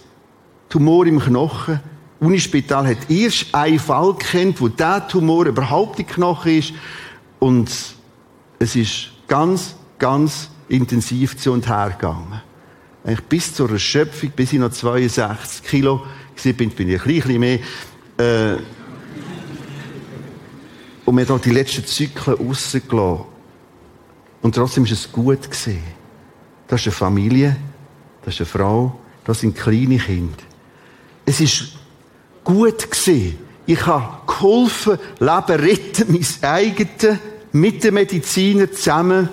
Tumor 0.68 1.06
im 1.06 1.20
Knochen. 1.20 1.78
Unispital 2.18 2.88
hat 2.88 3.08
erst 3.08 3.54
einen 3.54 3.78
Fall 3.78 4.16
kennt, 4.18 4.60
wo 4.60 4.66
der 4.66 5.06
Tumor 5.06 5.46
überhaupt 5.46 6.00
im 6.00 6.08
Knochen 6.08 6.58
ist. 6.58 6.72
Und 7.38 7.70
es 8.58 8.74
ist 8.74 9.10
ganz, 9.28 9.76
ganz 10.00 10.50
intensiv 10.72 11.36
zu 11.36 11.52
und 11.52 11.68
her 11.68 11.90
gegangen. 11.90 12.40
Eigentlich 13.04 13.22
bis 13.24 13.54
zur 13.54 13.70
Erschöpfung, 13.70 14.30
bis 14.30 14.52
ich 14.52 14.58
noch 14.58 14.70
62 14.70 15.64
Kilo 15.64 16.00
war, 16.00 16.52
bin, 16.52 16.70
bin 16.70 16.88
ich 16.88 17.00
ein 17.00 17.06
bisschen 17.06 17.40
mehr. 17.40 17.58
Äh, 18.18 18.56
und 21.04 21.14
mir 21.14 21.26
da 21.26 21.36
die 21.36 21.50
letzten 21.50 21.84
Zyklen 21.84 22.36
rausgelassen. 22.36 23.24
Und 24.40 24.54
trotzdem 24.54 24.84
ist 24.84 24.92
es 24.92 25.12
gut 25.12 25.50
gesehen. 25.50 25.82
Das 26.68 26.80
ist 26.80 26.86
eine 26.86 26.94
Familie, 26.94 27.56
das 28.24 28.34
ist 28.34 28.40
eine 28.40 28.46
Frau, 28.46 29.00
das 29.24 29.40
sind 29.40 29.56
kleine 29.56 29.98
Kinder. 29.98 30.36
Es 31.26 31.40
ist 31.40 31.74
gut 32.44 32.90
gesehen. 32.90 33.38
Ich 33.66 33.84
habe 33.86 34.26
geholfen, 34.26 34.98
Leben 35.18 35.60
retten, 35.60 36.12
mein 36.12 36.50
eigenes, 36.50 37.18
mit 37.52 37.84
den 37.84 37.94
Medizinern 37.94 38.72
zusammen. 38.72 39.28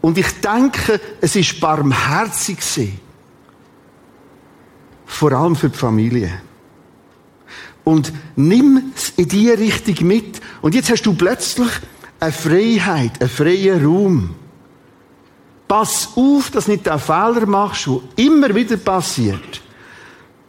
Und 0.00 0.16
ich 0.16 0.40
denke, 0.40 1.00
es 1.20 1.36
ist 1.36 1.60
barmherzig 1.60 2.58
gewesen. 2.58 3.00
Vor 5.04 5.32
allem 5.32 5.56
für 5.56 5.68
die 5.68 5.76
Familie. 5.76 6.30
Und 7.84 8.12
nimm 8.36 8.92
es 8.94 9.10
in 9.16 9.28
diese 9.28 9.58
Richtung 9.58 10.06
mit. 10.06 10.40
Und 10.62 10.74
jetzt 10.74 10.90
hast 10.90 11.02
du 11.02 11.14
plötzlich 11.14 11.68
eine 12.20 12.32
Freiheit, 12.32 13.20
einen 13.20 13.30
freien 13.30 13.84
Raum. 13.84 14.34
Pass 15.66 16.10
auf, 16.16 16.50
dass 16.50 16.66
du 16.66 16.72
nicht 16.72 16.86
den 16.86 16.98
Fehler 16.98 17.46
machst, 17.46 17.86
der 17.86 18.00
immer 18.24 18.54
wieder 18.54 18.76
passiert. 18.76 19.60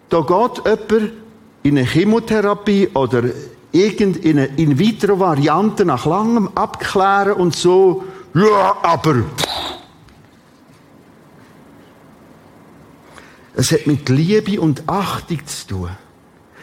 Da 0.10 0.22
geht 0.22 0.66
jemand 0.66 1.14
in 1.64 1.78
eine 1.78 1.88
Chemotherapie 1.88 2.90
oder 2.94 3.24
irgendeine 3.72 4.46
In-vitro-Variante 4.58 5.86
nach 5.86 6.06
langem 6.06 6.50
Abklären 6.56 7.34
und 7.34 7.56
so, 7.56 8.04
ja, 8.34 8.78
aber. 8.84 9.24
Es 13.56 13.72
hat 13.72 13.86
mit 13.86 14.10
Liebe 14.10 14.60
und 14.60 14.88
Achtung 14.88 15.46
zu 15.46 15.68
tun. 15.68 15.90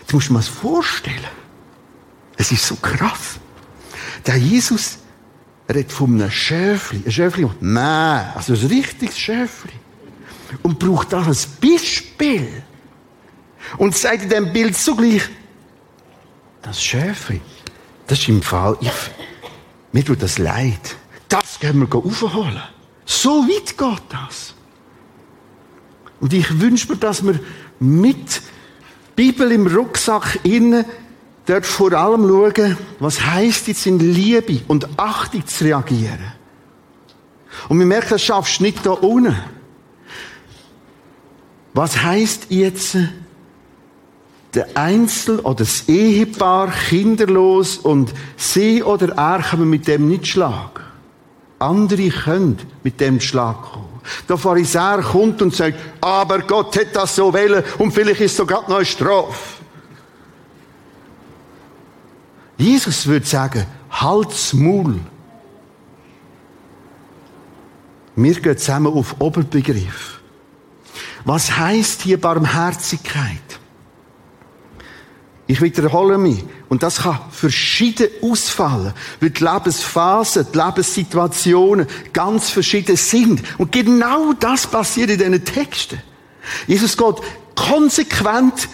Jetzt 0.01 0.13
musst 0.13 0.29
du 0.29 0.33
dir 0.33 0.39
das 0.39 0.49
vorstellen. 0.49 1.39
Es 2.37 2.51
ist 2.51 2.67
so 2.67 2.77
krass. 2.77 3.39
Der 4.27 4.37
Jesus 4.37 4.99
redet 5.69 5.93
von 5.93 6.15
einem 6.15 6.31
Schäfli. 6.31 7.03
Ein 7.05 7.13
Schäfli, 7.13 7.49
nein, 7.61 8.33
also 8.35 8.55
ein 8.55 8.67
richtiges 8.67 9.19
Schäfli. 9.19 9.73
Und 10.63 10.79
braucht 10.79 11.13
das 11.13 11.27
als 11.27 11.47
Beispiel. 11.47 12.63
Und 13.77 13.95
sagt 13.95 14.23
in 14.23 14.29
diesem 14.31 14.53
Bild 14.53 14.77
zugleich, 14.77 15.29
das 16.63 16.83
Schäfli, 16.83 17.41
das 18.07 18.19
ist 18.19 18.29
im 18.29 18.43
Fall, 18.43 18.79
ich, 18.81 18.91
mir 19.93 20.05
tut 20.05 20.23
das 20.23 20.39
leid. 20.39 20.97
Das 21.29 21.61
können 21.61 21.89
wir 21.89 21.99
aufholen. 21.99 22.63
So 23.05 23.47
weit 23.49 23.77
geht 23.77 24.03
das. 24.09 24.55
Und 26.21 26.33
ich 26.33 26.61
wünsche 26.61 26.91
mir, 26.93 26.99
dass 26.99 27.25
wir 27.25 27.39
mit 27.79 28.43
Bibel 29.15 29.51
im 29.53 29.67
Rucksack 29.67 30.41
innen 30.43 30.85
dort 31.47 31.67
vor 31.67 31.93
allem 31.93 32.29
schauen, 32.29 32.77
was 32.99 33.25
heißt 33.25 33.69
jetzt 33.69 33.87
in 33.87 33.99
Liebe 33.99 34.61
und 34.69 34.89
Achtung 34.99 35.47
zu 35.47 35.65
reagieren. 35.65 36.33
Und 37.69 37.79
wir 37.79 37.87
merken, 37.87 38.11
das 38.11 38.23
schaffst 38.23 38.61
du 38.61 38.65
nicht 38.65 38.85
da 38.85 38.91
unten. 38.91 39.37
Was 41.75 42.03
heißt 42.03 42.47
jetzt, 42.51 42.97
der 44.55 44.77
Einzel- 44.77 45.41
oder 45.41 45.57
das 45.57 45.89
Ehepaar 45.89 46.73
kinderlos 46.89 47.77
und 47.79 48.13
sie 48.37 48.83
oder 48.83 49.17
er 49.17 49.43
kommen 49.43 49.69
mit 49.69 49.87
dem 49.87 50.09
nicht 50.09 50.27
Schlag. 50.27 50.88
Andere 51.59 52.09
können 52.09 52.59
mit 52.83 53.01
dem 53.01 53.21
Schlag 53.21 53.63
kommen. 53.63 54.01
Der 54.29 54.39
Pharisäer 54.39 55.03
kommt 55.03 55.43
und 55.43 55.55
sagt, 55.55 55.79
aber 56.01 56.41
Gott 56.41 56.77
hat 56.77 56.95
das 56.95 57.17
so 57.17 57.33
wählen 57.33 57.63
und 57.79 57.93
vielleicht 57.93 58.21
ist 58.21 58.37
sogar 58.37 58.63
noch 58.69 58.77
eine 58.77 58.85
Strafe. 58.85 59.59
Jesus 62.57 63.07
würde 63.07 63.27
sagen, 63.27 63.67
halt's 63.91 64.53
Maul. 64.53 64.99
Wir 68.17 68.41
gehen 68.41 68.59
zusammen 68.59 68.93
auf 68.93 69.15
Oberbegriff. 69.21 70.21
Was 71.25 71.57
heißt 71.57 72.03
hier 72.03 72.21
Barmherzigkeit? 72.21 73.58
Ich 75.51 75.63
wiederhole 75.63 76.19
mich. 76.19 76.45
Und 76.69 76.83
das 76.83 76.99
kann 76.99 77.19
verschieden 77.31 78.09
ausfallen, 78.23 78.93
weil 79.19 79.31
die 79.31 79.43
Lebensphasen, 79.43 80.47
die 80.53 80.59
Lebenssituationen 80.59 81.87
ganz 82.13 82.51
verschieden 82.51 82.97
sind. 82.97 83.43
Und 83.57 83.73
genau 83.73 84.35
das 84.35 84.67
passiert 84.67 85.09
in 85.09 85.19
diesen 85.19 85.45
Texten. 85.47 86.03
Jesus 86.67 86.97
geht 86.97 87.17
konsequent 87.57 88.69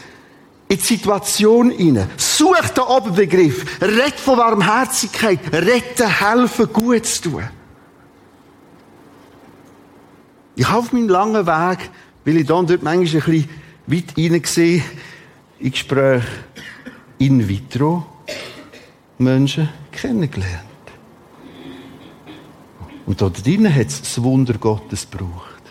in 0.66 0.76
die 0.76 0.82
Situation 0.82 1.70
hinein. 1.70 2.10
Sucht 2.16 2.76
den 2.76 2.84
Oberbegriff. 2.84 3.80
Rett 3.80 4.18
von 4.18 4.38
Warmherzigkeit. 4.38 5.38
Retten, 5.52 6.08
helfen, 6.08 6.72
gut 6.72 7.06
zu 7.06 7.22
tun. 7.30 7.48
Ich 10.56 10.68
habe 10.68 10.80
auf 10.80 10.92
meinem 10.92 11.08
langen 11.08 11.46
Weg, 11.46 11.90
weil 12.24 12.36
ich 12.36 12.46
dann 12.46 12.66
dort 12.66 12.82
manchmal 12.82 13.22
ein 13.22 13.30
bisschen 13.30 13.48
weit 13.86 14.14
hineingesehen, 14.16 14.82
in 15.58 15.70
Gespräche 15.70 16.26
in 17.18 17.48
vitro 17.48 18.04
Menschen 19.18 19.68
kennengelernt. 19.92 20.62
Und 23.06 23.20
dort 23.20 23.44
drinnen 23.44 23.74
hat 23.74 23.86
es 23.86 24.00
das 24.00 24.22
Wunder 24.22 24.54
Gottes 24.54 25.08
gebraucht. 25.10 25.62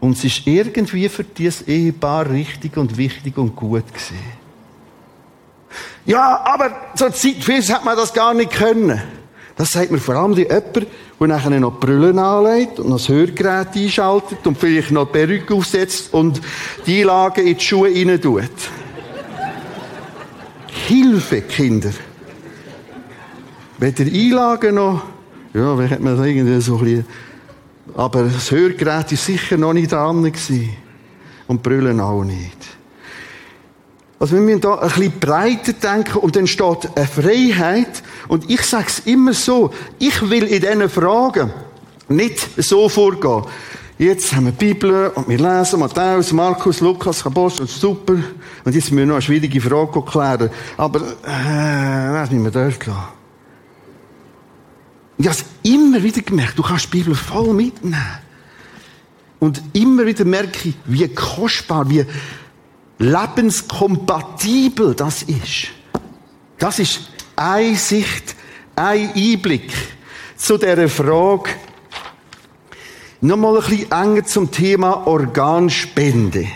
Und 0.00 0.12
es 0.16 0.24
ist 0.24 0.46
irgendwie 0.46 1.08
für 1.08 1.24
dieses 1.24 1.62
Ehepaar 1.66 2.28
richtig 2.30 2.76
und 2.76 2.96
wichtig 2.96 3.38
und 3.38 3.56
gut 3.56 3.86
gewesen. 3.88 4.18
Ja, 6.04 6.44
aber 6.44 6.94
zur 6.94 7.12
Zeit 7.12 7.68
hat 7.70 7.84
man 7.84 7.96
das 7.96 8.12
gar 8.12 8.34
nicht 8.34 8.52
können. 8.52 9.02
Das 9.56 9.72
sagt 9.72 9.90
mir 9.90 9.98
vor 9.98 10.16
allem 10.16 10.34
die 10.34 10.42
jemand, 10.42 10.86
der 11.18 11.26
nachher 11.26 11.58
noch 11.58 11.80
Brüllen 11.80 12.18
anlegt 12.18 12.78
und 12.78 12.90
noch 12.90 12.98
das 12.98 13.08
Hörgerät 13.08 13.68
einschaltet 13.74 14.46
und 14.46 14.58
vielleicht 14.58 14.90
noch 14.90 15.06
die 15.06 15.12
Perücke 15.12 15.54
aufsetzt 15.54 16.12
und 16.12 16.42
die 16.86 17.00
Einlage 17.00 17.40
in 17.40 17.56
die 17.56 17.64
Schuhe 17.64 17.88
rein 17.88 18.20
tut. 18.20 18.50
Hilfe, 20.86 21.40
Kinder. 21.40 21.90
Wenn 23.78 23.94
der 23.94 24.06
Einlage 24.06 24.72
noch, 24.72 25.02
ja, 25.54 25.78
wie 25.78 25.88
hat 25.88 26.00
man 26.00 26.16
das 26.16 26.26
irgendwie 26.26 26.60
so 26.60 26.76
ein 26.76 26.84
bisschen, 26.84 27.06
aber 27.94 28.24
das 28.24 28.50
Hörgerät 28.50 29.10
ist 29.12 29.24
sicher 29.24 29.56
noch 29.56 29.72
nicht 29.72 29.92
dran 29.92 30.22
gewesen. 30.22 30.70
Und 31.46 31.62
Brüllen 31.62 32.00
auch 32.00 32.24
nicht. 32.24 32.55
Also 34.18 34.34
wir 34.34 34.40
müssen 34.40 34.62
da 34.62 34.78
ein 34.78 34.88
bisschen 34.88 35.12
breiter 35.20 35.72
denken 35.74 36.18
und 36.18 36.36
dann 36.36 36.46
steht 36.46 36.90
eine 36.96 37.06
Freiheit. 37.06 38.02
Und 38.28 38.50
ich 38.50 38.62
sage 38.62 38.86
es 38.88 39.00
immer 39.00 39.34
so, 39.34 39.72
ich 39.98 40.30
will 40.30 40.44
in 40.44 40.62
diesen 40.62 40.88
Fragen 40.88 41.52
nicht 42.08 42.38
so 42.56 42.88
vorgehen. 42.88 43.44
Jetzt 43.98 44.34
haben 44.34 44.46
wir 44.46 44.52
die 44.52 44.74
Bibel 44.74 45.08
und 45.14 45.28
wir 45.28 45.38
lesen 45.38 45.80
Matthäus, 45.80 46.32
Markus, 46.32 46.80
Lukas, 46.80 47.24
Apostel, 47.24 47.66
super. 47.66 48.14
Und 48.64 48.74
jetzt 48.74 48.90
müssen 48.90 48.98
wir 48.98 49.06
noch 49.06 49.14
eine 49.14 49.22
schwierige 49.22 49.60
Frage 49.60 50.02
klären. 50.02 50.50
Aber, 50.76 51.00
äh, 51.00 52.12
lass 52.12 52.30
mich 52.30 52.40
mal 52.40 52.50
dort 52.50 52.86
lassen. 52.86 53.00
Ich 55.18 55.26
habe 55.26 55.36
es 55.36 55.44
immer 55.62 56.02
wieder 56.02 56.20
gemerkt, 56.20 56.58
du 56.58 56.62
kannst 56.62 56.92
die 56.92 56.98
Bibel 56.98 57.14
voll 57.14 57.54
mitnehmen. 57.54 57.96
Und 59.38 59.62
immer 59.72 60.04
wieder 60.04 60.24
merke 60.24 60.68
ich, 60.68 60.74
wie 60.84 61.08
kostbar, 61.08 61.88
wie 61.88 62.04
lebenskompatibel 62.98 64.94
das 64.94 65.22
ist. 65.22 65.68
Das 66.58 66.78
ist 66.78 67.10
eine 67.34 67.76
Sicht, 67.76 68.34
ein 68.74 69.12
Einblick 69.14 69.72
zu 70.36 70.58
dieser 70.58 70.88
Frage, 70.88 71.50
Nochmal 73.20 73.56
ein 73.56 73.68
bisschen 73.68 73.90
enger 73.90 74.24
zum 74.24 74.50
Thema 74.50 75.06
Organspende. 75.06 76.46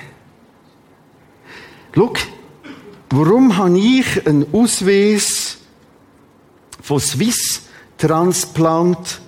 Schau, 1.95 2.13
warum 3.09 3.57
habe 3.57 3.79
ich 3.79 4.27
einen 4.27 4.47
Ausweis 4.53 5.59
von 6.83 7.01
Swiss 7.01 7.63
Transplant, 7.97 9.21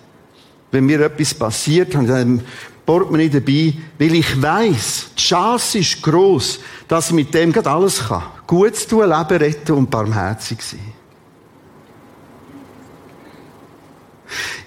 wenn 0.70 0.84
mir 0.84 1.00
etwas 1.00 1.34
passiert, 1.34 1.94
habe 1.94 2.04
ich 2.04 2.42
Portemonnaie 2.84 3.28
dabei, 3.28 3.74
weil 3.98 4.14
ich 4.14 4.40
weiß, 4.42 5.10
die 5.16 5.22
Chance 5.22 5.78
ist 5.78 6.02
groß, 6.02 6.60
dass 6.88 7.08
ich 7.08 7.14
mit 7.14 7.32
dem 7.32 7.52
gerade 7.52 7.70
alles 7.70 8.08
kann. 8.08 8.22
Gut 8.46 8.76
zu 8.76 8.88
tun, 8.88 9.08
Leben 9.08 9.36
retten 9.36 9.72
und 9.72 9.90
barmherzig 9.90 10.60
sein. 10.62 10.92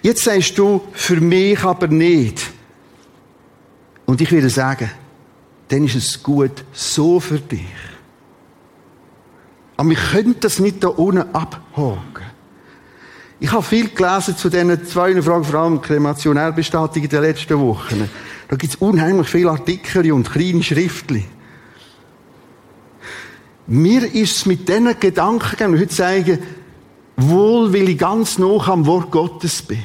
Jetzt 0.02 0.24
sagst 0.24 0.58
du, 0.58 0.82
für 0.94 1.20
mich 1.20 1.64
aber 1.64 1.88
nicht. 1.88 2.52
Und 4.06 4.22
ich 4.22 4.32
würde 4.32 4.50
sagen, 4.50 4.92
dann 5.68 5.86
ist 5.86 5.96
es 5.96 6.22
gut 6.22 6.64
so 6.72 7.20
für 7.20 7.40
dich. 7.40 7.66
Aber 9.78 9.90
wir 9.90 9.98
können 9.98 10.36
das 10.40 10.60
nicht 10.60 10.84
da 10.84 10.90
unten 10.90 11.34
abhaken. 11.34 12.25
Ich 13.40 13.52
habe 13.52 13.64
viel 13.64 13.90
gelesen 13.90 14.38
zu 14.38 14.50
diesen 14.50 14.86
zwei 14.86 15.22
Fragen, 15.22 15.44
vor 15.44 15.60
allem 15.60 15.82
Kremationärbestattung 15.82 17.04
in 17.04 17.10
den 17.10 17.22
letzten 17.22 17.60
Wochen. 17.60 18.10
Da 18.48 18.56
gibt 18.56 18.74
es 18.74 18.80
unheimlich 18.80 19.28
viele 19.28 19.50
Artikel 19.50 20.12
und 20.14 20.32
kleine 20.32 20.64
Schriftchen. 20.64 21.26
Mir 23.68 24.14
ist 24.14 24.38
es 24.38 24.46
mit 24.46 24.70
diesen 24.70 25.00
Gedanken 25.00 25.50
gegangen, 25.50 25.80
heute 25.80 25.94
sagen, 25.94 26.40
wohl 27.18 27.74
will 27.74 27.90
ich 27.90 27.98
ganz 27.98 28.38
noch 28.38 28.68
am 28.68 28.86
Wort 28.86 29.12
Gottes 29.12 29.62
bin. 29.62 29.84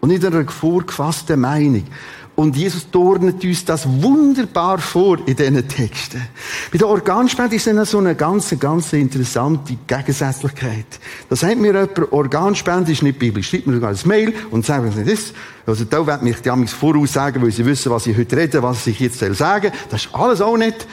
Und 0.00 0.08
nicht 0.08 0.24
einer 0.24 0.48
vorgefassten 0.48 1.40
Meinung. 1.40 1.84
Und 2.38 2.54
Jesus 2.56 2.88
turnet 2.88 3.44
uns 3.44 3.64
das 3.64 3.84
wunderbar 3.84 4.78
vor 4.78 5.18
in 5.26 5.34
diesen 5.34 5.66
Texten. 5.66 6.22
Bei 6.70 6.78
der 6.78 6.86
Organspende 6.86 7.56
ist 7.56 7.66
dann 7.66 7.84
so 7.84 7.98
eine 7.98 8.14
ganz, 8.14 8.54
ganz 8.60 8.92
interessante 8.92 9.76
Gegensätzlichkeit. 9.84 10.86
Da 11.28 11.34
sagt 11.34 11.58
mir 11.58 11.72
jemand, 11.72 12.12
Organspende 12.12 12.92
ist 12.92 13.02
nicht 13.02 13.18
biblisch. 13.18 13.48
Schreibt 13.48 13.66
mir 13.66 13.74
sogar 13.74 13.90
ein 13.90 13.98
Mail 14.04 14.32
und 14.52 14.64
sagt 14.64 14.84
mir 14.84 15.04
das. 15.04 15.32
Also 15.66 15.84
da 15.84 16.06
wird 16.06 16.22
mich 16.22 16.40
die 16.40 16.48
Amis 16.48 16.72
voraussagen, 16.72 17.42
weil 17.42 17.50
sie 17.50 17.66
wissen, 17.66 17.90
was 17.90 18.06
ich 18.06 18.16
heute 18.16 18.36
rede, 18.36 18.62
was 18.62 18.86
ich 18.86 19.00
jetzt 19.00 19.18
sagen 19.18 19.72
Das 19.90 20.04
ist 20.04 20.14
alles 20.14 20.40
auch 20.40 20.56
nicht. 20.56 20.86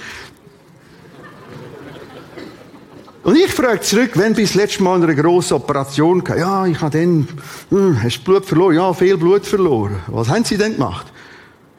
Und 3.21 3.35
ich 3.35 3.53
frage 3.53 3.81
zurück, 3.81 4.13
wenn 4.15 4.33
bis 4.33 4.55
letztes 4.55 4.79
Mal 4.79 5.03
eine 5.03 5.15
grosse 5.15 5.53
Operation 5.53 6.23
gehabt, 6.23 6.39
ja, 6.39 6.65
ich 6.65 6.81
habe 6.81 6.97
dann, 6.97 7.27
hm, 7.69 8.01
hast 8.01 8.17
du 8.17 8.23
Blut 8.23 8.45
verloren? 8.47 8.73
Ja, 8.73 8.91
viel 8.95 9.17
Blut 9.17 9.45
verloren. 9.45 9.97
Was 10.07 10.27
haben 10.27 10.43
Sie 10.43 10.57
denn 10.57 10.73
gemacht? 10.73 11.11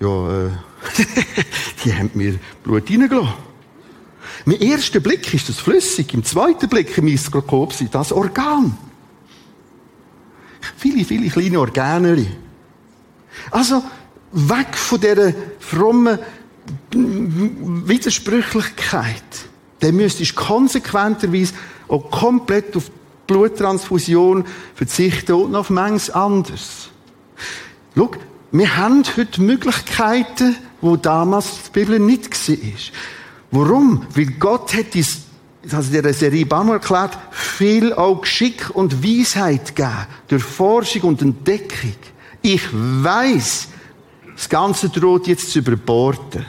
Ja, 0.00 0.46
äh, 0.46 0.50
die 1.85 1.94
haben 1.94 2.11
mir 2.14 2.38
Blut 2.62 2.90
reingelassen. 2.90 3.46
Im 4.44 4.52
ersten 4.52 5.02
Blick 5.02 5.32
ist 5.35 5.48
das 5.48 5.59
flüssig, 5.59 6.14
im 6.14 6.22
zweiten 6.24 6.68
Blick 6.68 6.96
im 6.98 7.06
Mikroskop 7.06 7.72
das 7.90 8.12
Organ. 8.12 8.76
Viele, 10.76 11.04
viele 11.04 11.28
kleine 11.28 11.59
Organe. 11.61 12.26
Also, 13.50 13.82
weg 14.32 14.76
von 14.76 15.00
dieser 15.00 15.32
frommen 15.59 16.18
Widersprüchlichkeit. 16.92 19.22
Dann 19.80 19.96
müsstest 19.96 20.32
du 20.32 20.35
konsequenterweise 20.35 21.54
auch 21.88 22.11
komplett 22.11 22.76
auf 22.76 22.90
Bluttransfusion 23.26 24.44
verzichten 24.74 25.32
und 25.32 25.54
auf 25.54 25.70
manches 25.70 26.11
anderes. 26.11 26.90
Schau, 27.96 28.11
wir 28.59 28.77
haben 28.77 29.03
heute 29.16 29.42
Möglichkeiten, 29.42 30.57
wo 30.81 30.97
damals 30.97 31.64
die 31.64 31.71
Bibel 31.81 31.99
nicht 31.99 32.31
war. 32.49 32.57
Warum? 33.51 34.07
Weil 34.14 34.27
Gott 34.27 34.75
hat 34.75 34.95
uns, 34.95 35.23
das 35.62 35.73
hat 35.73 35.95
in 35.95 36.03
der 36.03 36.14
Serie 36.14 36.47
Bam 36.47 36.69
erklärt, 36.69 37.19
viel 37.31 37.92
auch 37.92 38.21
Geschick 38.21 38.71
und 38.75 39.03
Weisheit 39.03 39.75
gegeben. 39.75 40.07
Durch 40.29 40.42
Forschung 40.42 41.03
und 41.03 41.23
Entdeckung. 41.23 41.97
Ich 42.42 42.62
weiß, 42.73 43.69
das 44.37 44.49
Ganze 44.49 44.88
droht 44.90 45.27
jetzt 45.27 45.51
zu 45.51 45.59
überborden. 45.61 46.47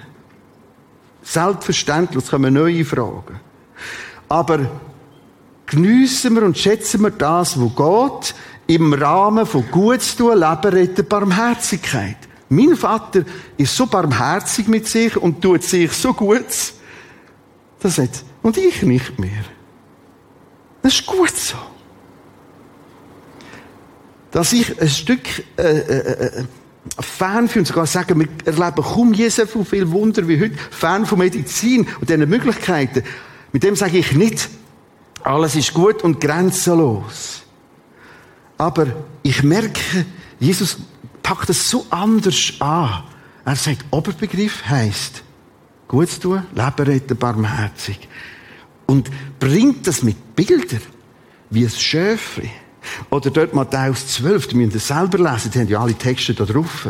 Selbstverständlich, 1.24 2.24
es 2.24 2.30
kommen 2.30 2.54
neue 2.54 2.86
Fragen. 2.86 3.40
Aber 4.30 4.70
geniessen 5.66 6.36
wir 6.36 6.44
und 6.44 6.58
schätzen 6.58 7.02
wir 7.02 7.12
das, 7.12 7.60
was 7.60 7.76
Gott 7.76 8.36
im 8.68 8.94
Rahmen 8.94 9.46
von 9.46 9.70
Gutes 9.72 10.16
tun, 10.16 10.38
Leben 10.38 10.74
retten, 10.74 11.08
Barmherzigkeit. 11.08 12.18
Mein 12.50 12.76
Vater 12.76 13.24
ist 13.58 13.76
so 13.76 13.88
barmherzig 13.88 14.68
mit 14.68 14.88
sich 14.88 15.18
und 15.18 15.42
tut 15.42 15.64
sich 15.64 15.92
so 15.92 16.14
gut, 16.14 16.46
dass 17.80 17.98
er 17.98 18.06
sagt, 18.06 18.24
und 18.42 18.58
ich 18.58 18.82
nicht 18.84 19.20
mehr. 19.20 19.44
Das 20.82 20.94
ist 20.94 21.06
gut 21.06 21.36
so. 21.36 21.58
Dass 24.32 24.54
ich 24.54 24.80
ein 24.80 24.88
Stück 24.88 25.28
äh, 25.58 25.62
äh, 25.62 26.26
äh, 26.26 26.44
Fan 27.00 27.50
und 27.54 27.68
sogar 27.68 27.86
sagen, 27.86 28.20
wir 28.20 28.28
erleben 28.46 28.82
kaum 28.82 29.14
je 29.14 29.28
so 29.28 29.46
viel 29.66 29.92
Wunder 29.92 30.26
wie 30.28 30.40
heute, 30.40 30.56
Fan 30.72 31.06
von 31.06 31.20
Medizin 31.20 31.88
und 32.00 32.10
diesen 32.10 32.30
Möglichkeiten. 32.30 33.04
Mit 33.52 33.64
dem 33.64 33.76
sage 33.76 33.98
ich 33.98 34.14
nicht, 34.14 34.50
alles 35.24 35.56
ist 35.56 35.74
gut 35.74 36.04
und 36.04 36.22
grenzenlos. 36.22 37.47
Aber 38.58 38.88
ich 39.24 39.44
merke, 39.44 40.06
Jesus 40.40 40.78
packt 41.22 41.50
es 41.50 41.70
so 41.70 41.86
anders 41.90 42.54
an. 42.60 43.04
Er 43.46 43.56
sagt, 43.56 43.86
Oberbegriff 43.92 44.66
heißt, 44.68 45.24
gut 45.88 46.10
zu 46.10 46.20
tun, 46.20 46.44
Leben 46.54 46.92
retten, 46.92 47.18
barmherzig. 47.18 48.08
Und 48.86 49.10
bringt 49.40 49.86
das 49.88 50.04
mit 50.04 50.36
Bildern, 50.36 50.82
wie 51.50 51.64
ein 51.64 51.70
Schöfli. 51.70 52.50
Oder 53.10 53.30
dort 53.32 53.54
Matthäus 53.54 54.08
12, 54.08 54.48
die 54.48 54.56
müsst 54.56 54.74
ihr 54.76 54.80
selber 54.80 55.18
lesen, 55.18 55.52
die 55.52 55.60
haben 55.60 55.68
ja 55.68 55.82
alle 55.82 55.94
Texte 55.94 56.34
da 56.34 56.46
drauf. 56.46 56.90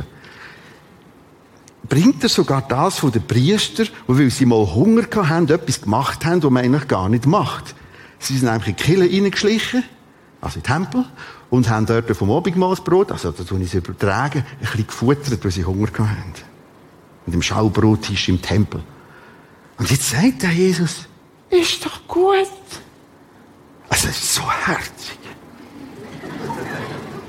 Bringt 1.89 2.21
er 2.23 2.29
sogar 2.29 2.67
das 2.67 2.99
von 2.99 3.11
den 3.11 3.25
Priester, 3.25 3.85
wo 4.05 4.17
weil 4.17 4.29
sie 4.29 4.45
mal 4.45 4.73
Hunger 4.73 5.07
haben, 5.29 5.47
etwas 5.47 5.81
gemacht 5.81 6.25
haben, 6.25 6.43
was 6.43 6.51
man 6.51 6.63
eigentlich 6.63 6.87
gar 6.87 7.09
nicht 7.09 7.25
macht. 7.25 7.75
Sie 8.19 8.37
sind 8.37 8.47
einfach 8.47 8.67
in 8.67 8.75
die 8.75 8.83
Kille 8.83 9.05
reingeschlichen, 9.05 9.83
also 10.41 10.57
in 10.59 10.63
den 10.63 10.67
Tempel, 10.67 11.05
und 11.49 11.69
haben 11.69 11.85
dort 11.85 12.09
vom 12.15 12.31
Abendmahlsbrot, 12.31 13.11
also 13.11 13.31
da 13.31 13.43
tue 13.43 13.59
ich 13.59 13.67
es 13.67 13.73
übertragen, 13.73 14.39
ein 14.39 14.57
bisschen 14.59 14.87
gefuttert, 14.87 15.43
weil 15.43 15.51
sie 15.51 15.65
Hunger 15.65 15.87
haben. 15.97 16.33
Und 17.25 17.33
im 17.33 17.41
Schaubrottisch 17.41 18.29
im 18.29 18.41
Tempel. 18.41 18.83
Und 19.77 19.89
jetzt 19.91 20.09
sagt 20.09 20.43
der 20.43 20.51
Jesus, 20.51 21.07
ist 21.49 21.85
doch 21.85 22.05
gut. 22.07 22.47
Also, 23.89 24.09
es 24.09 24.17
ist 24.17 24.35
so 24.35 24.51
herzig. 24.51 25.17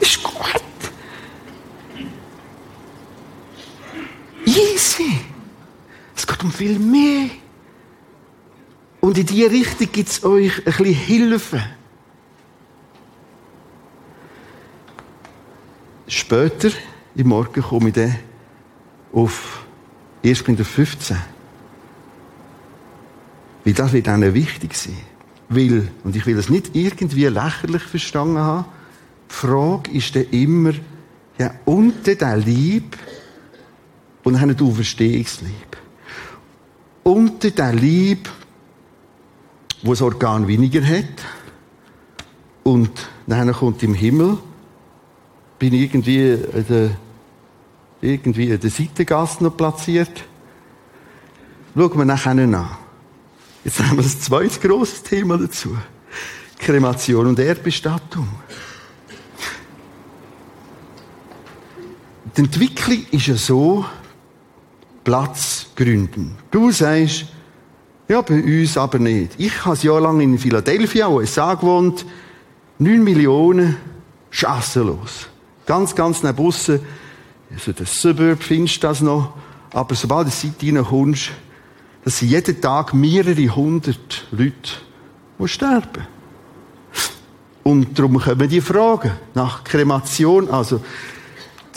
Ist 0.00 0.22
gut. 0.22 0.62
Easy. 4.44 5.20
Es 6.16 6.26
geht 6.26 6.42
um 6.42 6.50
viel 6.50 6.78
mehr. 6.78 7.30
Und 9.00 9.16
in 9.18 9.26
diese 9.26 9.50
Richtung 9.50 9.92
gibt 9.92 10.08
es 10.08 10.24
euch 10.24 10.58
ein 10.58 10.64
bisschen 10.64 10.84
Hilfe. 10.86 11.77
Später, 16.08 16.70
im 17.16 17.28
Morgen, 17.28 17.62
komme 17.62 17.88
ich 17.88 17.94
dann 17.94 18.16
auf 19.12 19.66
1. 20.24 20.42
Korinther 20.42 20.64
15. 20.64 21.18
Weil 23.62 23.74
das 23.74 23.92
wird 23.92 24.06
ihnen 24.06 24.32
wichtig 24.32 24.74
sein. 24.74 24.96
Weil, 25.50 25.88
und 26.04 26.16
ich 26.16 26.24
will 26.24 26.34
das 26.34 26.48
nicht 26.48 26.74
irgendwie 26.74 27.26
lächerlich 27.26 27.82
verstanden 27.82 28.38
haben, 28.38 28.64
die 29.30 29.34
Frage 29.34 29.90
ist 29.90 30.16
dann 30.16 30.24
immer, 30.30 30.72
ja, 31.38 31.52
unter 31.66 32.14
der 32.14 32.38
Lieb 32.38 32.96
und 34.24 34.40
dann 34.40 34.56
du 34.56 34.70
Auferstehungslieb. 34.70 35.76
Unter 37.02 37.50
der 37.50 37.74
Lieb, 37.74 38.30
wo 39.82 39.90
das 39.90 40.00
Organ 40.00 40.48
weniger 40.48 40.82
hat, 40.82 41.04
und 42.64 42.90
dann 43.26 43.52
kommt 43.52 43.82
im 43.82 43.92
Himmel 43.92 44.38
bin 45.58 45.74
irgendwie 45.74 46.32
in 46.32 46.66
der, 46.68 46.90
irgendwie 48.00 48.50
in 48.50 48.60
der 48.60 48.70
Seitengasse 48.70 49.42
noch 49.42 49.56
platziert. 49.56 50.24
Schauen 51.74 51.98
wir 51.98 52.04
nachher 52.04 52.32
an. 52.32 52.68
Jetzt 53.64 53.80
haben 53.80 53.96
wir 53.96 54.04
ein 54.04 54.08
zweites 54.08 54.60
grosses 54.60 55.02
Thema 55.02 55.36
dazu. 55.36 55.76
Kremation 56.58 57.26
und 57.26 57.38
Erdbestattung. 57.38 58.28
Die 62.36 62.40
Entwicklung 62.40 63.06
ist 63.10 63.26
ja 63.26 63.34
so, 63.34 63.84
Platz 65.02 65.66
gründen. 65.74 66.36
Du 66.50 66.70
sagst, 66.70 67.26
ja, 68.08 68.20
bei 68.22 68.42
uns 68.42 68.76
aber 68.76 68.98
nicht. 68.98 69.32
Ich 69.38 69.64
habe 69.64 69.76
ein 69.76 69.86
Jahr 69.86 70.20
in 70.20 70.38
Philadelphia, 70.38 71.08
USA 71.08 71.54
gewohnt, 71.54 72.06
9 72.78 73.02
Millionen 73.02 73.76
chancenlos. 74.30 75.28
Ganz, 75.68 75.94
ganz 75.94 76.22
neben 76.22 76.34
Bussen. 76.34 76.80
Also 77.52 77.72
der 77.72 77.84
Suburb 77.84 78.42
findest 78.42 78.82
du 78.82 78.86
das 78.86 79.02
noch. 79.02 79.34
Aber 79.70 79.94
sobald 79.94 80.28
du 80.28 80.30
Seite 80.30 80.66
reinkommst, 80.66 81.30
das 82.04 82.18
sind 82.18 82.30
jeden 82.30 82.58
Tag 82.58 82.94
mehrere 82.94 83.54
hundert 83.54 84.26
Leute, 84.30 85.46
sterben. 85.46 86.06
Und 87.64 87.98
darum 87.98 88.18
kommen 88.18 88.48
die 88.48 88.62
Fragen 88.62 89.10
nach 89.34 89.62
Kremation, 89.62 90.48
also 90.48 90.82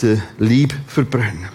den 0.00 0.22
Leib 0.38 0.72
verbrennen. 0.86 1.50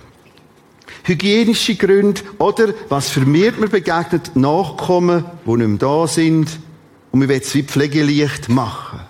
Hygienische 1.05 1.73
Gründe 1.73 2.21
oder, 2.37 2.71
was 2.87 3.09
vermehrt 3.09 3.59
mir 3.59 3.67
begegnet, 3.67 4.35
Nachkommen, 4.35 5.25
die 5.43 5.51
nicht 5.55 5.67
mehr 5.67 5.77
da 5.79 6.05
sind 6.05 6.59
und 7.11 7.21
wir 7.21 7.29
wollen 7.29 7.41
es 7.41 7.55
wie 7.55 7.63
pflegeleicht 7.63 8.47
machen. 8.47 9.06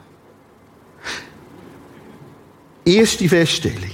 Erste 2.88 3.28
Feststellung. 3.28 3.92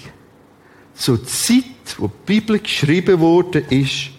Zur 0.94 1.26
Zeit, 1.26 1.96
wo 1.98 2.08
die 2.08 2.14
Bibel 2.28 2.60
geschrieben 2.60 3.20
wurde, 3.20 3.60
ist, 3.60 4.12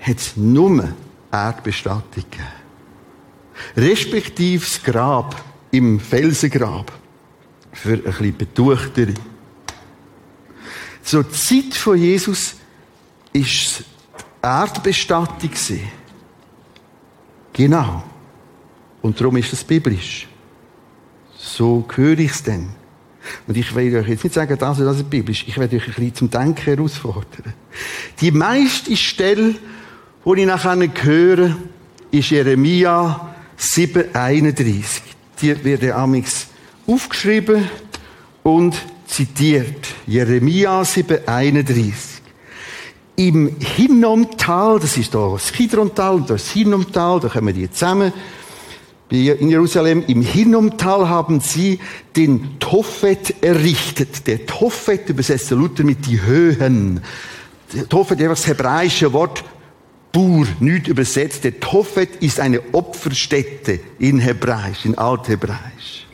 hat 0.00 0.16
es 0.16 0.36
nur 0.36 0.92
Erdbestattung 1.30 2.24
gegeben. 2.28 2.48
Respektive 3.76 4.64
das 4.64 4.82
Grab 4.82 5.44
im 5.70 6.00
Felsengrab. 6.00 6.90
Für 7.70 7.92
ein 7.92 8.02
bisschen 8.02 8.36
betuchtere. 8.36 9.14
Zur 11.04 11.30
Zeit 11.30 11.74
von 11.74 11.96
Jesus 11.96 12.56
ist 13.32 13.46
es 13.46 13.84
Erdbestattung 14.42 15.50
Genau. 17.52 18.02
Und 19.02 19.20
darum 19.20 19.36
ist 19.36 19.52
es 19.52 19.62
biblisch. 19.62 20.26
So 21.54 21.84
höre 21.94 22.18
ich 22.18 22.30
es 22.30 22.42
denn. 22.42 22.68
Und 23.46 23.56
ich 23.58 23.74
will 23.74 23.94
euch 23.94 24.08
jetzt 24.08 24.24
nicht 24.24 24.34
sagen, 24.34 24.56
dass 24.58 24.78
das 24.78 25.02
biblisch 25.02 25.44
Ich 25.46 25.58
werde 25.58 25.76
euch 25.76 25.86
ein 25.86 25.94
bisschen 25.94 26.14
zum 26.14 26.30
Denken 26.30 26.64
herausfordern. 26.64 27.52
Die 28.20 28.30
meiste 28.30 28.96
Stelle, 28.96 29.56
die 30.24 30.40
ich 30.40 30.46
nachher 30.46 30.78
höre, 31.02 31.56
ist 32.10 32.30
Jeremia 32.30 33.34
7,31. 33.58 34.84
Die 35.42 35.64
wird 35.64 35.84
amix 35.92 36.46
aufgeschrieben 36.86 37.68
und 38.42 38.74
zitiert. 39.06 39.88
Jeremia 40.06 40.80
7,31. 40.80 41.92
Im 43.16 43.56
Hinnomtal, 43.58 44.80
das 44.80 44.96
ist 44.96 45.14
da 45.14 45.32
das 45.32 45.52
Kidrontal 45.52 46.14
und 46.14 46.30
das 46.30 46.50
Hinnomtal, 46.50 47.20
da 47.20 47.28
kommen 47.28 47.54
die 47.54 47.70
zusammen, 47.70 48.12
in 49.12 49.50
Jerusalem, 49.50 50.02
im 50.06 50.22
Hinnomtal 50.22 51.06
haben 51.06 51.40
sie 51.40 51.80
den 52.16 52.58
Tophet 52.60 53.42
errichtet. 53.42 54.26
Der 54.26 54.46
Tophet 54.46 55.10
übersetzt 55.10 55.50
Luther 55.50 55.84
mit 55.84 56.06
die 56.06 56.22
Höhen. 56.22 57.02
Der 57.74 57.88
Tophet 57.88 58.20
ist 58.20 58.28
das 58.28 58.46
hebräische 58.46 59.12
Wort 59.12 59.44
Bur, 60.12 60.46
nicht 60.60 60.88
übersetzt. 60.88 61.44
Der 61.44 61.60
Tophet 61.60 62.16
ist 62.22 62.40
eine 62.40 62.60
Opferstätte 62.72 63.80
in 63.98 64.18
Hebräisch, 64.18 64.86
in 64.86 64.96
Althebräisch. 64.96 66.06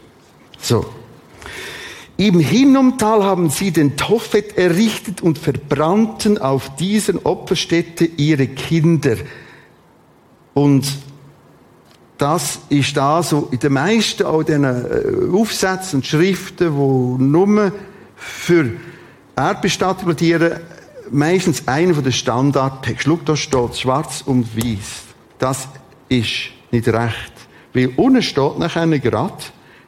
So. 0.60 0.84
Im 2.16 2.40
Hinnomtal 2.40 3.22
haben 3.22 3.48
sie 3.48 3.70
den 3.70 3.96
Tophet 3.96 4.58
errichtet 4.58 5.22
und 5.22 5.38
verbrannten 5.38 6.36
auf 6.38 6.74
diesen 6.74 7.18
Opferstätte 7.18 8.04
ihre 8.04 8.48
Kinder. 8.48 9.16
Und 10.52 10.84
das 12.18 12.58
ist 12.68 12.96
da 12.96 13.22
so 13.22 13.48
in 13.52 13.60
den 13.60 13.72
meisten 13.72 14.26
all 14.26 14.44
diesen 14.44 14.64
äh, 14.64 15.32
Aufsätzen 15.32 16.00
und 16.00 16.06
Schriften, 16.06 16.72
die 16.72 17.22
nur 17.22 17.72
für 18.16 18.72
Erdbestattung 19.36 20.06
plädieren, 20.06 20.60
meistens 21.10 21.66
einer 21.66 21.94
von 21.94 22.02
den 22.02 22.12
Standardtexten. 22.12 23.12
Schau, 23.12 23.20
da 23.24 23.36
steht 23.36 23.76
schwarz 23.76 24.22
und 24.26 24.56
weiß. 24.56 25.04
Das 25.38 25.68
ist 26.08 26.50
nicht 26.72 26.88
recht. 26.88 27.32
Weil 27.72 27.92
unten 27.96 28.22
steht 28.22 28.58
nachher 28.58 28.86
gerade, 28.98 29.34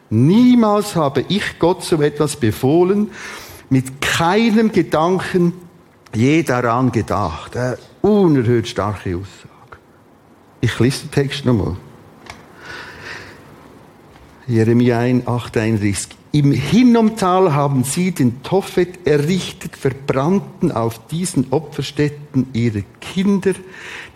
niemals 0.08 0.94
habe 0.94 1.24
ich 1.28 1.58
Gott 1.58 1.82
so 1.82 2.00
etwas 2.00 2.36
befohlen, 2.36 3.10
mit 3.68 4.00
keinem 4.00 4.70
Gedanken 4.70 5.52
je 6.14 6.42
daran 6.42 6.92
gedacht. 6.92 7.56
Eine 7.56 7.78
unerhört 8.02 8.68
starke 8.68 9.16
Aussage. 9.16 9.80
Ich 10.60 10.78
lese 10.78 11.06
den 11.06 11.10
Text 11.10 11.44
nochmal. 11.44 11.76
Jeremia 14.50 14.98
8,31. 14.98 16.08
Im 16.32 16.50
Hinnomtal 16.50 17.54
haben 17.54 17.84
sie 17.84 18.10
den 18.10 18.42
Tophet 18.42 19.06
errichtet, 19.06 19.76
verbrannten 19.76 20.72
auf 20.72 21.06
diesen 21.06 21.46
Opferstätten 21.52 22.48
ihre 22.52 22.82
Kinder. 23.00 23.52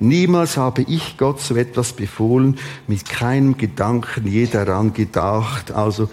Niemals 0.01 0.57
habe 0.57 0.83
ich 0.83 1.19
Gott 1.19 1.41
so 1.41 1.55
etwas 1.55 1.93
befohlen, 1.93 2.59
mit 2.89 3.09
keinem 3.09 3.57
Gedanken 3.57 4.27
je 4.27 4.47
daran 4.47 4.93
gedacht. 4.93 5.71
Also 5.71 6.11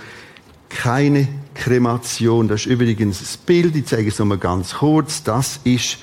keine 0.69 1.27
Kremation. 1.55 2.47
Das 2.47 2.61
ist 2.61 2.67
übrigens 2.67 3.19
das 3.19 3.37
Bild, 3.37 3.75
ich 3.75 3.85
zeige 3.87 4.09
es 4.09 4.19
nochmal 4.19 4.37
ganz 4.37 4.75
kurz. 4.75 5.23
Das 5.23 5.59
ist 5.63 5.97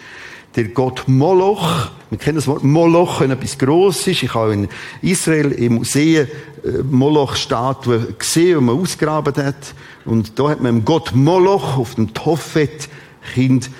der 0.56 0.64
Gott 0.68 1.06
Moloch. 1.06 1.90
Wir 2.10 2.18
kennen 2.18 2.36
das 2.36 2.46
Wort 2.46 2.64
Moloch, 2.64 3.20
wenn 3.20 3.30
etwas 3.30 3.58
gross 3.58 4.06
ist. 4.06 4.22
Ich 4.22 4.34
habe 4.34 4.54
in 4.54 4.68
Israel 5.02 5.52
im 5.52 5.76
Museum 5.76 6.26
äh, 6.64 6.82
Moloch-Statuen 6.82 8.16
gesehen, 8.18 8.58
die 8.58 8.64
man 8.64 8.80
ausgraben 8.80 9.34
hat. 9.36 9.74
Und 10.04 10.38
da 10.38 10.50
hat 10.50 10.60
man 10.60 10.76
dem 10.76 10.84
Gott 10.84 11.14
Moloch 11.14 11.76
auf 11.76 11.94
dem 11.94 12.14
Tophet 12.14 12.88
Kind 13.34 13.70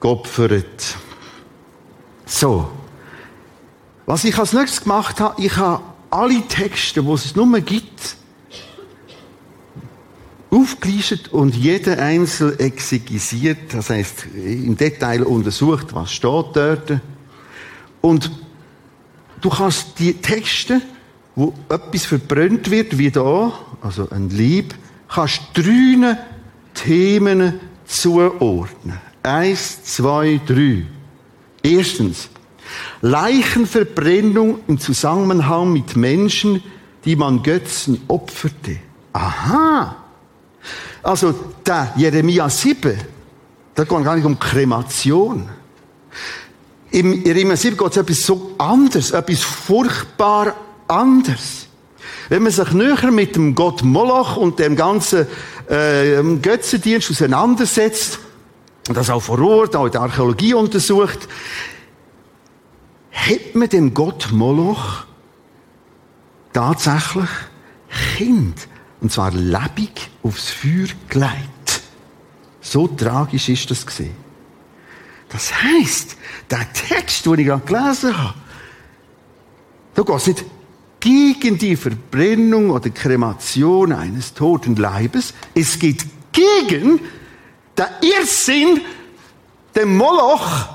geopfert. 0.00 0.96
So. 2.26 2.68
Was 4.06 4.24
ich 4.24 4.38
als 4.38 4.54
nächstes 4.54 4.82
gemacht 4.82 5.20
habe, 5.20 5.40
ich 5.42 5.56
habe 5.56 5.82
alle 6.10 6.40
Texte, 6.48 7.02
die 7.02 7.12
es 7.12 7.36
nur 7.36 7.60
gibt, 7.60 8.16
aufgelistet 10.50 11.28
und 11.28 11.54
jeder 11.54 11.98
einzeln 11.98 12.58
exegisiert, 12.58 13.74
das 13.74 13.90
heißt 13.90 14.26
im 14.34 14.76
Detail 14.76 15.22
untersucht, 15.22 15.94
was 15.94 16.12
steht 16.12 16.46
dort. 16.54 17.00
Und 18.00 18.30
du 19.40 19.50
kannst 19.50 19.98
die 19.98 20.14
Texte, 20.14 20.80
wo 21.34 21.52
etwas 21.68 22.06
verbrannt 22.06 22.70
wird, 22.70 22.98
wie 22.98 23.10
da, 23.10 23.52
also 23.82 24.08
ein 24.10 24.30
Lieb, 24.30 24.74
kannst 25.08 25.42
drei 25.54 26.16
Themen 26.74 27.60
zuordnen. 27.84 28.98
Eins, 29.22 29.82
zwei, 29.84 30.40
drei. 30.46 30.86
Erstens, 31.62 32.30
Leichenverbrennung 33.00 34.60
im 34.68 34.78
Zusammenhang 34.78 35.72
mit 35.72 35.96
Menschen, 35.96 36.62
die 37.04 37.16
man 37.16 37.42
Götzen 37.42 38.00
opferte. 38.08 38.78
Aha! 39.12 40.07
Also, 41.08 41.32
der 41.64 41.94
Jeremia 41.96 42.50
7, 42.50 43.00
da 43.74 43.84
geht 43.84 44.04
gar 44.04 44.14
nicht 44.14 44.26
um 44.26 44.38
Kremation. 44.38 45.48
Im 46.90 47.24
Jeremia 47.24 47.56
7 47.56 47.78
geht 47.78 47.90
es 47.92 47.96
etwas 47.96 48.26
so 48.26 48.54
anders, 48.58 49.12
etwas 49.12 49.40
furchtbar 49.40 50.54
anders. 50.86 51.66
Wenn 52.28 52.42
man 52.42 52.52
sich 52.52 52.72
näher 52.72 53.10
mit 53.10 53.36
dem 53.36 53.54
Gott 53.54 53.82
Moloch 53.82 54.36
und 54.36 54.58
dem 54.58 54.76
ganzen 54.76 55.26
äh, 55.70 56.22
Götzendienst 56.42 57.10
auseinandersetzt, 57.10 58.18
und 58.86 58.94
das 58.94 59.08
auch 59.08 59.22
vor 59.22 59.40
Ort, 59.40 59.76
auch 59.76 59.86
in 59.86 59.92
der 59.92 60.02
Archäologie 60.02 60.52
untersucht, 60.52 61.26
hat 63.12 63.54
man 63.54 63.70
dem 63.70 63.94
Gott 63.94 64.28
Moloch 64.30 65.04
tatsächlich 66.52 67.30
Kind 68.18 68.68
und 69.00 69.12
zwar 69.12 69.30
lebendig 69.32 70.10
aufs 70.22 70.50
Feuer 70.50 70.88
gelegt. 71.08 71.82
So 72.60 72.86
tragisch 72.88 73.48
ist 73.48 73.70
das 73.70 73.86
gesehen. 73.86 74.14
Das 75.28 75.52
heißt, 75.62 76.16
der 76.50 76.72
Text, 76.72 77.26
den 77.26 77.38
ich 77.38 77.46
gerade 77.46 77.64
gelesen 77.64 78.16
habe, 78.16 78.34
da 79.94 80.02
geht 80.02 80.16
es 80.16 80.26
nicht 80.26 80.44
gegen 81.00 81.58
die 81.58 81.76
Verbrennung 81.76 82.70
oder 82.70 82.90
Kremation 82.90 83.92
eines 83.92 84.34
toten 84.34 84.76
Leibes. 84.76 85.34
Es 85.54 85.78
geht 85.78 86.04
gegen 86.32 87.00
den 87.76 87.86
Irrsinn, 88.00 88.80
dem 89.74 89.96
Moloch 89.96 90.68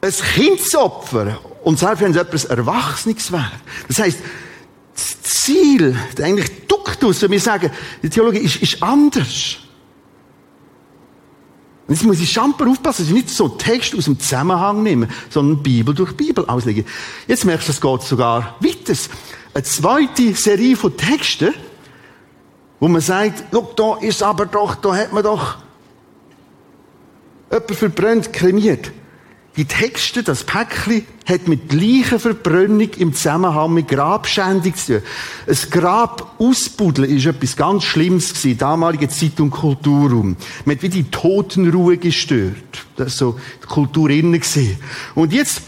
ein 0.00 0.12
Kind 0.34 0.60
zu 0.60 0.80
opfern. 0.80 1.36
Und 1.64 1.78
selbst 1.78 2.00
wenn 2.00 2.12
es 2.12 2.16
etwas 2.16 2.44
Erwachsenes 2.44 3.32
wäre. 3.32 3.50
Das 3.88 3.98
heißt, 3.98 4.18
Ziel, 5.46 5.96
eigentlich 6.20 6.66
Duktus, 6.66 7.22
wenn 7.22 7.30
wir 7.30 7.40
sagen, 7.40 7.70
die 8.02 8.10
Theologie 8.10 8.38
ist, 8.38 8.56
ist 8.56 8.82
anders. 8.82 9.58
Und 11.86 11.94
jetzt 11.94 12.04
muss 12.04 12.18
ich 12.18 12.30
schamper 12.32 12.68
aufpassen, 12.68 13.02
dass 13.02 13.08
ich 13.08 13.14
nicht 13.14 13.30
so 13.30 13.48
Text 13.48 13.94
aus 13.94 14.06
dem 14.06 14.18
Zusammenhang 14.18 14.82
nehme, 14.82 15.06
sondern 15.30 15.62
Bibel 15.62 15.94
durch 15.94 16.16
Bibel 16.16 16.44
auslege. 16.46 16.84
Jetzt 17.28 17.44
merkst 17.44 17.68
du, 17.68 17.72
es 17.72 17.80
geht 17.80 18.02
sogar 18.02 18.56
weiter. 18.60 18.98
Eine 19.54 19.62
zweite 19.62 20.34
Serie 20.34 20.74
von 20.74 20.96
Texten, 20.96 21.54
wo 22.80 22.88
man 22.88 23.00
sagt, 23.00 23.44
guck, 23.52 23.76
da 23.76 23.98
ist 24.00 24.22
aber 24.24 24.46
doch, 24.46 24.74
da 24.74 24.96
hat 24.96 25.12
man 25.12 25.22
doch 25.22 25.58
jemand 27.52 27.70
verbrannt, 27.70 28.32
kremiert. 28.32 28.90
Die 29.56 29.64
Texte, 29.64 30.22
das 30.22 30.44
Päckchen, 30.44 31.06
hat 31.24 31.48
mit 31.48 31.72
Leichenverbrennung 31.72 32.90
im 32.98 33.14
Zusammenhang 33.14 33.72
mit 33.72 33.88
Grabschändung 33.88 34.74
zu 34.74 35.00
tun. 35.00 35.02
Ein 35.46 35.70
Grab 35.70 36.34
ausbuddeln 36.38 37.10
ist 37.10 37.24
etwas 37.24 37.56
ganz 37.56 37.84
Schlimmes 37.84 38.34
gewesen, 38.34 38.58
damalige 38.58 39.08
Zeit 39.08 39.40
und 39.40 39.50
Kulturraum. 39.50 40.36
Man 40.66 40.76
hat 40.76 40.82
wie 40.82 40.90
die 40.90 41.04
Totenruhe 41.04 41.96
gestört. 41.96 42.86
Das 42.96 43.08
ist 43.08 43.18
so 43.18 43.40
die 43.62 43.66
Kultur 43.66 44.10
innen 44.10 44.34
gewesen. 44.34 44.76
Und 45.14 45.32
jetzt, 45.32 45.62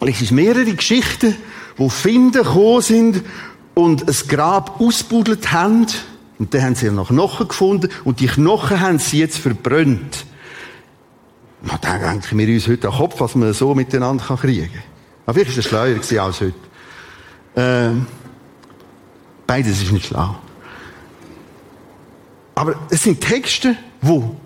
es 0.00 0.20
ist 0.20 0.32
mehrere 0.32 0.74
Geschichten, 0.74 1.36
wo 1.76 1.88
Finden 1.88 2.42
gekommen 2.42 2.82
sind 2.82 3.22
und 3.74 4.08
ein 4.08 4.28
Grab 4.28 4.80
ausbuddelt 4.80 5.52
haben. 5.52 5.86
Und 6.40 6.52
dann 6.52 6.62
haben 6.62 6.74
sie 6.74 6.90
noch 6.90 7.08
Knochen 7.08 7.46
gefunden 7.46 7.90
und 8.04 8.18
die 8.18 8.26
Knochen 8.26 8.80
haben 8.80 8.98
sie 8.98 9.18
jetzt 9.18 9.38
verbrannt. 9.38 10.24
Na, 11.62 11.78
da 11.78 11.98
denken 11.98 12.38
wir 12.38 12.48
uns 12.48 12.68
heute 12.68 12.88
an 12.88 12.94
Kopf, 12.94 13.20
was 13.20 13.34
man 13.34 13.52
so 13.52 13.74
miteinander 13.74 14.36
kriegen 14.36 14.70
kann. 14.72 14.82
Aber 15.26 15.34
vielleicht 15.34 15.72
war 15.72 15.86
es 15.86 16.06
schleuer 16.08 16.24
als 16.24 16.40
heute. 16.40 16.54
Ähm, 17.56 18.06
beides 19.46 19.82
ist 19.82 19.92
nicht 19.92 20.06
schlau. 20.06 20.36
Aber 22.54 22.74
es 22.90 23.02
sind 23.02 23.20
Texte, 23.20 23.76
wo 24.00 24.36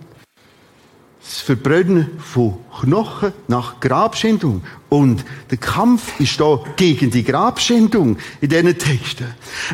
das 1.21 1.41
Verbrennen 1.41 2.19
von 2.19 2.59
Knochen 2.81 3.33
nach 3.49 3.81
Grabschändung. 3.81 4.63
Und 4.89 5.25
der 5.51 5.59
Kampf 5.59 6.21
ist 6.21 6.39
da 6.39 6.61
gegen 6.77 7.11
die 7.11 7.25
Grabschändung 7.25 8.19
in 8.41 8.49
diesen 8.51 8.77
Texten. 8.77 9.27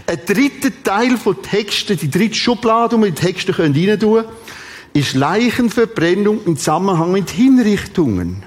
Ein 0.07 0.21
dritter 0.27 0.71
Teil 0.85 1.17
von 1.17 1.43
Texten, 1.43 1.97
die 1.97 2.11
dritte 2.11 2.37
Schublade, 2.37 2.97
wo 2.97 3.03
wir 3.03 3.11
die 3.11 3.21
Texte 3.21 3.59
rein 3.59 3.75
tun 3.75 3.99
können, 3.99 4.25
ist 4.93 5.15
Leichenverbrennung 5.15 6.45
im 6.45 6.57
Zusammenhang 6.57 7.13
mit 7.13 7.31
Hinrichtungen. 7.31 8.43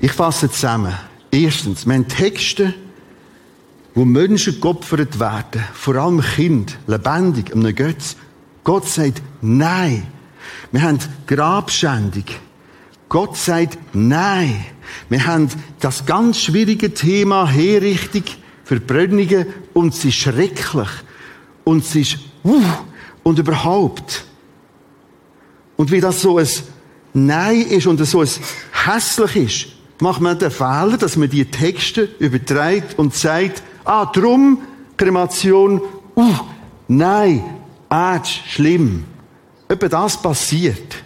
Ich 0.00 0.12
fasse 0.12 0.50
zusammen. 0.50 0.92
Erstens, 1.30 1.86
wir 1.86 1.94
haben 1.94 2.08
Texte, 2.08 2.74
wo 3.94 4.04
Menschen 4.04 4.60
geopfert 4.60 5.20
werden, 5.20 5.62
vor 5.72 5.94
allem 5.94 6.20
Kind, 6.20 6.76
lebendig, 6.86 7.52
einem 7.54 7.74
Götz. 7.74 8.16
Gott 8.64 8.88
sagt 8.88 9.22
Nein. 9.40 10.06
Wir 10.72 10.82
haben 10.82 10.98
Grabschändung. 11.26 12.24
Gott 13.08 13.36
sagt 13.36 13.78
Nein. 13.92 14.64
Wir 15.08 15.24
haben 15.26 15.48
das 15.80 16.04
ganz 16.04 16.40
schwierige 16.40 16.92
Thema 16.92 17.48
Herrichtung 17.48 18.24
Verbrennungen 18.64 19.46
und 19.72 19.94
sie 19.94 20.08
ist 20.08 20.16
schrecklich. 20.16 20.88
Und 21.64 21.84
sie 21.84 22.02
ist, 22.02 22.18
uh, 22.44 22.62
und 23.22 23.38
überhaupt. 23.38 24.24
Und 25.76 25.90
wie 25.90 26.00
das 26.00 26.20
so 26.20 26.38
ein 26.38 26.48
Nein 27.14 27.62
ist 27.62 27.86
und 27.86 28.04
so 28.04 28.20
ein 28.20 28.28
hässlich 28.86 29.36
ist, 29.36 29.66
macht 30.00 30.20
man 30.20 30.38
den 30.38 30.50
Fehler, 30.50 30.96
dass 30.98 31.16
man 31.16 31.30
die 31.30 31.44
Texte 31.44 32.08
überträgt 32.18 32.98
und 32.98 33.14
sagt, 33.14 33.62
ah, 33.84 34.06
drum, 34.06 34.62
Kremation, 34.96 35.80
uh, 36.16 36.34
nein, 36.88 37.42
ätsch, 37.90 38.40
schlimm. 38.48 39.04
Etwa 39.68 39.88
das 39.88 40.20
passiert. 40.20 41.02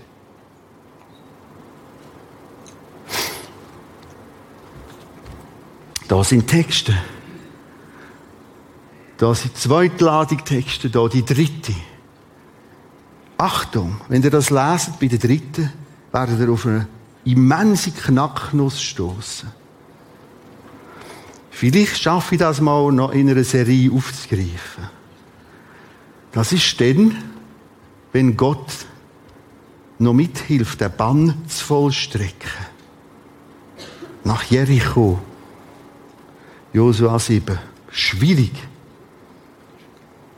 Da 6.08 6.22
sind 6.22 6.46
Texte. 6.46 6.94
Da 9.18 9.34
sind 9.34 9.54
die 9.54 9.60
zweite 9.60 10.04
Ladung 10.04 10.44
Texte, 10.44 10.90
da 10.90 11.08
die 11.08 11.24
dritte. 11.24 11.74
Achtung, 13.38 14.00
wenn 14.08 14.22
ihr 14.22 14.30
das 14.30 14.50
leset 14.50 14.98
bei 14.98 15.06
der 15.06 15.18
dritten, 15.18 15.72
werdet 16.12 16.40
ihr 16.40 16.50
auf 16.50 16.66
eine 16.66 16.86
immense 17.24 17.90
Knacknuss 17.90 18.80
stoßen. 18.80 19.50
Vielleicht 21.50 21.96
schaffe 21.98 22.34
ich 22.34 22.38
das 22.38 22.60
mal 22.60 22.92
noch 22.92 23.12
in 23.12 23.30
einer 23.30 23.44
Serie 23.44 23.90
aufzugreifen. 23.90 24.88
Das 26.32 26.52
ist 26.52 26.78
dann, 26.80 27.16
wenn 28.12 28.36
Gott 28.36 28.86
noch 29.98 30.12
mithilft, 30.12 30.82
den 30.82 30.92
Bann 30.94 31.34
zu 31.46 31.64
vollstrecken. 31.64 32.50
Nach 34.24 34.42
Jericho 34.42 35.18
Josua 36.72 37.18
7. 37.18 37.58
Schwierig. 37.90 38.52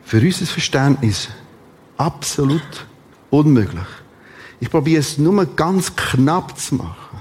Für 0.08 0.22
unser 0.22 0.46
Verständnis 0.46 1.28
absolut 1.98 2.86
unmöglich. 3.28 3.84
Ich 4.58 4.70
probiere 4.70 5.00
es 5.00 5.18
nur 5.18 5.44
ganz 5.44 5.94
knapp 5.94 6.58
zu 6.58 6.76
machen. 6.76 7.20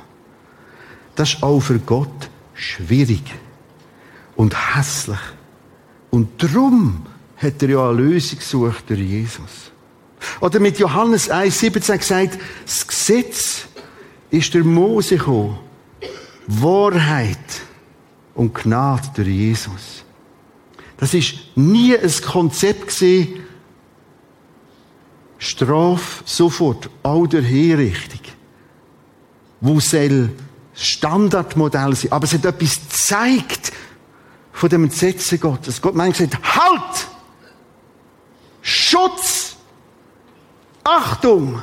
Das 1.14 1.34
ist 1.34 1.44
auch 1.44 1.60
für 1.60 1.80
Gott 1.80 2.30
schwierig 2.54 3.24
und 4.38 4.56
hässlich. 4.78 5.20
Und 6.12 6.42
darum 6.42 7.06
hat 7.36 7.62
er 7.62 7.70
ja 7.72 7.90
eine 7.90 8.04
Lösung 8.04 8.40
gesucht 8.40 8.86
durch 8.88 9.02
Jesus. 9.02 9.70
Oder 10.40 10.62
mit 10.62 10.80
Johannes 10.80 11.30
1,17 11.30 11.98
gesagt, 11.98 12.40
das 12.66 12.88
Gesetz 12.88 13.68
ist 14.30 14.54
der 14.54 14.64
Mose 14.64 15.18
gekommen. 15.18 15.60
Wahrheit 16.48 17.38
und 18.34 18.56
Gnade 18.56 19.10
durch 19.14 19.28
Jesus. 19.28 20.06
Das 20.98 21.14
ist 21.14 21.36
nie 21.56 21.96
ein 21.96 22.12
Konzept 22.26 22.88
gesehen, 22.88 23.44
Straf 25.38 26.24
sofort, 26.26 26.90
der 27.04 27.44
Herrichtung, 27.44 28.22
wo 29.62 29.80
soll 29.80 30.32
Standardmodell 30.74 31.96
sein. 31.96 32.12
Aber 32.12 32.26
es 32.26 32.34
hat 32.34 32.46
etwas 32.46 32.80
gezeigt 32.82 33.72
von 34.52 34.70
dem 34.70 34.86
Entsetzen 34.86 35.40
Gottes. 35.40 35.82
Gott 35.82 35.96
meint 35.96 36.18
gesagt, 36.18 36.38
halt! 36.44 37.08
Schutz! 38.62 39.56
Achtung! 40.84 41.62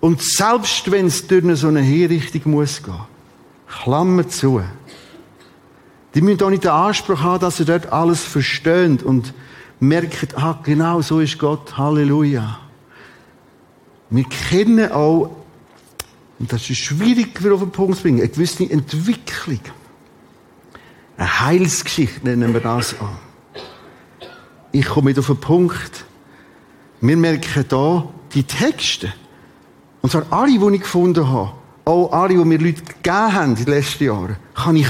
Und 0.00 0.22
selbst 0.22 0.90
wenn 0.90 1.06
es 1.06 1.26
durch 1.26 1.58
so 1.58 1.68
eine 1.68 1.82
Herrichtung 1.82 2.52
muss 2.52 2.82
gehen, 2.82 3.00
Klammer 3.68 4.26
zu, 4.28 4.62
die 6.14 6.20
müssen 6.20 6.42
auch 6.42 6.50
nicht 6.50 6.64
den 6.64 6.70
Anspruch 6.70 7.20
haben, 7.20 7.40
dass 7.40 7.58
sie 7.58 7.64
dort 7.64 7.92
alles 7.92 8.22
verstehen 8.22 8.98
und 9.00 9.32
merken, 9.78 10.28
ah, 10.36 10.58
genau 10.62 11.00
so 11.02 11.20
ist 11.20 11.38
Gott, 11.38 11.76
Halleluja. 11.76 12.58
Wir 14.10 14.24
kennen 14.24 14.90
auch, 14.90 15.30
und 16.38 16.52
das 16.52 16.68
ist 16.68 16.78
schwierig 16.78 17.42
wieder 17.42 17.54
auf 17.54 17.60
den 17.60 17.70
Punkt 17.70 17.96
zu 17.96 18.02
bringen, 18.02 18.20
eine 18.20 18.28
gewisse 18.28 18.68
Entwicklung. 18.68 19.60
Eine 21.16 21.40
Heilsgeschichte 21.40 22.26
nennen 22.26 22.52
wir 22.52 22.60
das 22.60 22.98
an. 22.98 23.18
Ich 24.72 24.86
komme 24.86 25.10
wieder 25.10 25.20
auf 25.20 25.26
den 25.26 25.36
Punkt. 25.36 26.04
Wir 27.00 27.16
merken 27.16 27.48
hier, 27.52 28.08
die 28.34 28.44
Texte, 28.44 29.12
und 30.02 30.10
zwar 30.10 30.24
alle, 30.30 30.58
die 30.58 30.76
ich 30.76 30.82
gefunden 30.82 31.28
habe, 31.28 31.52
auch 31.84 32.12
alle, 32.12 32.30
die 32.30 32.44
mir 32.44 32.58
Leute 32.58 32.82
gegeben 32.82 33.32
haben 33.32 33.56
in 33.56 33.64
den 33.64 33.74
letzten 33.74 34.04
Jahren, 34.04 34.36
kann 34.54 34.76
ich 34.76 34.88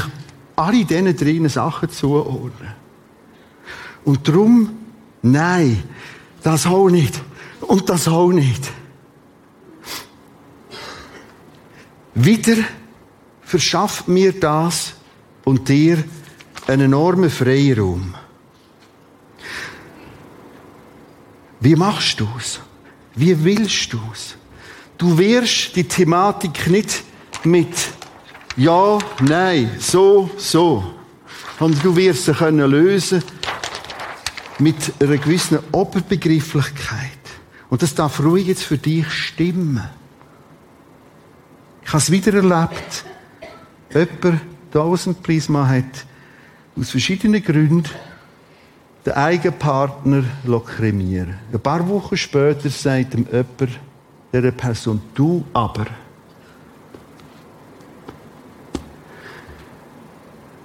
alle 0.60 0.84
diesen 0.84 1.16
drinnen 1.16 1.48
Sachen 1.48 1.90
zuordnen. 1.90 2.74
Und 4.04 4.28
darum, 4.28 4.70
nein, 5.22 5.82
das 6.42 6.66
auch 6.66 6.88
nicht. 6.88 7.20
Und 7.60 7.88
das 7.88 8.08
auch 8.08 8.30
nicht. 8.30 8.70
Wieder 12.14 12.56
verschafft 13.42 14.08
mir 14.08 14.32
das 14.32 14.94
und 15.44 15.68
dir 15.68 16.02
einen 16.66 16.86
enormen 16.86 17.30
Freiraum. 17.30 18.14
Wie 21.60 21.76
machst 21.76 22.20
du 22.20 22.28
es? 22.38 22.60
Wie 23.14 23.44
willst 23.44 23.92
du 23.92 24.00
es? 24.12 24.36
Du 24.96 25.16
wirst 25.18 25.76
die 25.76 25.84
Thematik 25.84 26.66
nicht 26.68 27.04
mit 27.44 27.74
ja, 28.60 28.98
nein, 29.22 29.70
so, 29.78 30.30
so. 30.36 30.84
Und 31.58 31.82
du 31.82 31.96
wirst 31.96 32.26
sie 32.26 32.34
können 32.34 32.70
lösen 32.70 33.22
mit 34.58 34.92
einer 35.00 35.16
gewissen 35.16 35.60
Oberbegrifflichkeit. 35.72 37.10
Und 37.70 37.80
das 37.80 37.94
darf 37.94 38.20
ruhig 38.20 38.48
jetzt 38.48 38.64
für 38.64 38.76
dich 38.76 39.10
stimmen. 39.10 39.88
Ich 41.82 41.88
habe 41.88 41.98
es 41.98 42.10
wieder 42.10 42.34
erlebt. 42.34 43.04
Jemand, 43.94 44.42
tausend 44.70 45.22
Prisma 45.22 45.66
hat 45.66 46.04
aus 46.78 46.90
verschiedenen 46.90 47.42
Gründen 47.42 47.88
den 49.06 49.14
eigenen 49.14 49.58
Partner 49.58 50.22
kremieren 50.66 51.38
Ein 51.50 51.60
paar 51.60 51.88
Wochen 51.88 52.18
später 52.18 52.68
sagt 52.68 53.14
ihm 53.14 53.26
jemand, 53.32 53.80
dieser 54.34 54.50
Person, 54.50 55.00
du 55.14 55.46
aber. 55.54 55.86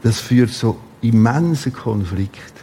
Das 0.05 0.19
führt 0.19 0.51
zu 0.51 0.77
immensen 1.01 1.73
Konflikt. 1.73 2.53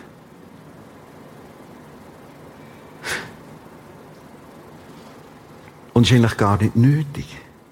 Und 5.93 6.05
ist 6.05 6.13
eigentlich 6.13 6.37
gar 6.37 6.63
nicht 6.63 6.77
nötig. 6.77 7.27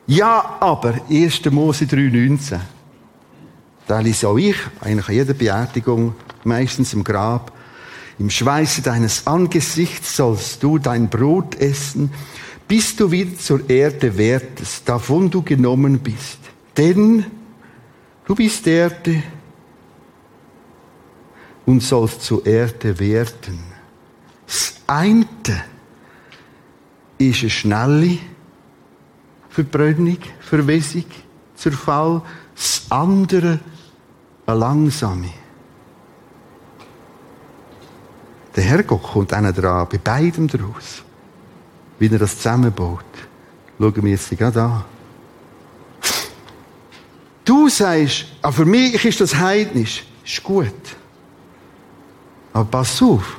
Ja, 0.08 0.56
aber 0.58 0.94
1. 1.08 1.44
Mose 1.52 1.84
3,19. 1.84 2.58
Da 3.86 4.00
lese 4.00 4.26
auch 4.26 4.38
ich, 4.38 4.56
eigentlich 4.80 5.08
an 5.08 5.14
jeder 5.14 5.34
Beerdigung, 5.34 6.16
meistens 6.42 6.92
im 6.92 7.04
Grab. 7.04 7.52
Im 8.18 8.28
Schweiße 8.28 8.82
deines 8.82 9.28
Angesichts 9.28 10.16
sollst 10.16 10.64
du 10.64 10.78
dein 10.78 11.08
Brot 11.08 11.54
essen, 11.54 12.12
bis 12.66 12.96
du 12.96 13.12
wieder 13.12 13.38
zur 13.38 13.70
Erde 13.70 14.18
wertest, 14.18 14.88
davon 14.88 15.30
du 15.30 15.42
genommen 15.42 16.00
bist. 16.00 16.40
Denn 16.76 17.24
du 18.24 18.34
bist 18.34 18.66
Erde 18.66 19.22
und 21.70 21.84
sollst 21.84 22.22
zur 22.22 22.44
Erde 22.44 22.98
werden. 22.98 23.60
Das 24.44 24.74
eine 24.88 25.24
ist 27.16 27.42
eine 27.42 27.50
schnelle 27.50 28.18
Verbrennung, 29.48 30.18
Verwesung, 30.40 31.04
Zerfall. 31.54 32.22
Das 32.56 32.86
andere 32.88 33.60
eine 34.46 34.58
langsame. 34.58 35.32
Der 38.56 38.64
Herrgott 38.64 39.04
kommt 39.04 39.32
einen 39.32 39.54
dran, 39.54 39.86
bei 39.88 39.98
beidem 39.98 40.48
daraus. 40.48 41.04
Wie 42.00 42.08
er 42.08 42.18
das 42.18 42.34
zusammenbaut. 42.36 43.04
Schauen 43.78 44.02
wir 44.02 44.10
jetzt 44.10 44.28
gerade 44.36 44.60
an. 44.60 44.84
Du 47.44 47.68
sagst, 47.68 48.26
aber 48.42 48.52
für 48.52 48.64
mich 48.64 49.04
ist 49.04 49.20
das 49.20 49.36
heidnisch. 49.36 50.04
Ist 50.24 50.42
gut. 50.42 50.99
Aber 52.52 52.64
pass 52.64 53.02
auf. 53.02 53.38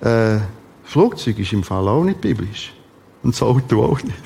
Äh, 0.00 0.38
Flugzeug 0.84 1.38
ist 1.38 1.52
im 1.52 1.62
Fall 1.62 1.88
auch 1.88 2.04
nicht 2.04 2.20
biblisch. 2.20 2.72
Und 3.22 3.34
das 3.34 3.42
Auto 3.42 3.82
auch 3.82 4.02
nicht. 4.02 4.16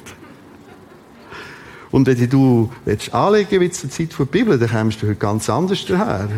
Und 1.91 2.07
wenn 2.07 2.29
du 2.29 2.71
willst 2.85 3.15
anlegen 3.15 3.61
willst 3.61 3.81
zur 3.81 3.91
Zeit 3.91 4.19
der 4.19 4.25
Bibel, 4.25 4.59
dann 4.59 4.71
kommst 4.71 5.03
du 5.03 5.07
heute 5.07 5.17
ganz 5.17 5.49
anders 5.49 5.85
daher. 5.87 6.29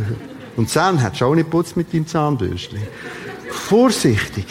Und 0.57 0.69
Zähne 0.69 1.01
hättest 1.01 1.21
du 1.21 1.27
auch 1.27 1.35
nicht 1.35 1.51
putzt 1.51 1.77
mit 1.77 1.93
deinem 1.93 2.07
Zahnbürstchen. 2.07 2.81
Vorsichtig. 3.51 4.47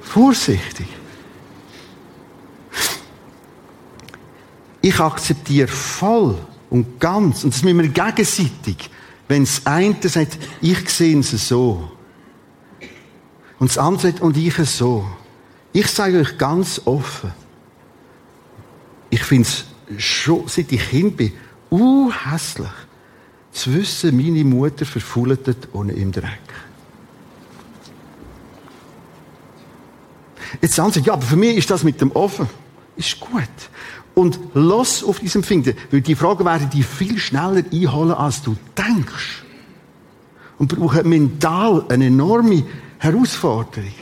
Vorsichtig. 0.00 0.86
Ich 4.80 4.98
akzeptiere 5.00 5.68
voll 5.68 6.38
und 6.70 7.00
ganz, 7.00 7.44
und 7.44 7.52
das 7.52 7.62
müssen 7.62 7.82
wir 7.82 7.88
gegenseitig, 7.88 8.90
wenn 9.28 9.44
das 9.44 9.66
eine 9.66 9.96
sagt, 10.02 10.38
ich 10.60 10.88
sehe 10.88 11.18
es 11.18 11.30
so. 11.30 11.90
Und 13.58 13.70
das 13.70 13.78
andere 13.78 14.08
sagt, 14.08 14.20
und 14.20 14.36
ich 14.36 14.56
so. 14.56 15.06
Ich 15.72 15.86
sage 15.88 16.20
euch 16.20 16.38
ganz 16.38 16.80
offen, 16.86 17.32
ich 19.10 19.22
finde 19.22 19.48
es 19.48 19.64
schon, 20.02 20.48
seit 20.48 20.72
ich 20.72 20.88
Kind 20.88 21.16
bin, 21.16 21.32
uh, 21.70 22.10
hässlich, 22.10 22.68
zu 23.52 23.74
wissen, 23.74 24.16
meine 24.16 24.44
Mutter 24.44 24.86
verfault 24.86 25.68
ohne 25.72 25.92
im 25.92 26.10
Dreck. 26.12 26.40
Jetzt 30.60 30.74
sagen 30.74 30.92
sie, 30.92 31.00
ja, 31.00 31.12
aber 31.12 31.22
für 31.22 31.36
mich 31.36 31.56
ist 31.56 31.70
das 31.70 31.84
mit 31.84 32.00
dem 32.00 32.10
Offen, 32.12 32.48
ist 32.96 33.20
gut. 33.20 33.42
Und 34.18 34.40
los 34.52 35.04
auf 35.04 35.20
diesem 35.20 35.44
Finger, 35.44 35.74
weil 35.92 36.00
die 36.00 36.16
Fragen 36.16 36.44
werden 36.44 36.68
die 36.70 36.82
viel 36.82 37.20
schneller 37.20 37.62
einholen, 37.72 38.10
als 38.10 38.42
du 38.42 38.56
denkst. 38.76 39.44
Und 40.58 40.76
brauchen 40.76 41.08
mental 41.08 41.84
eine 41.88 42.06
enorme 42.06 42.64
Herausforderung. 42.98 43.92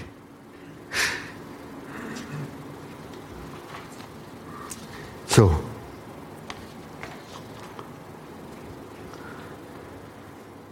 So. 5.27 5.55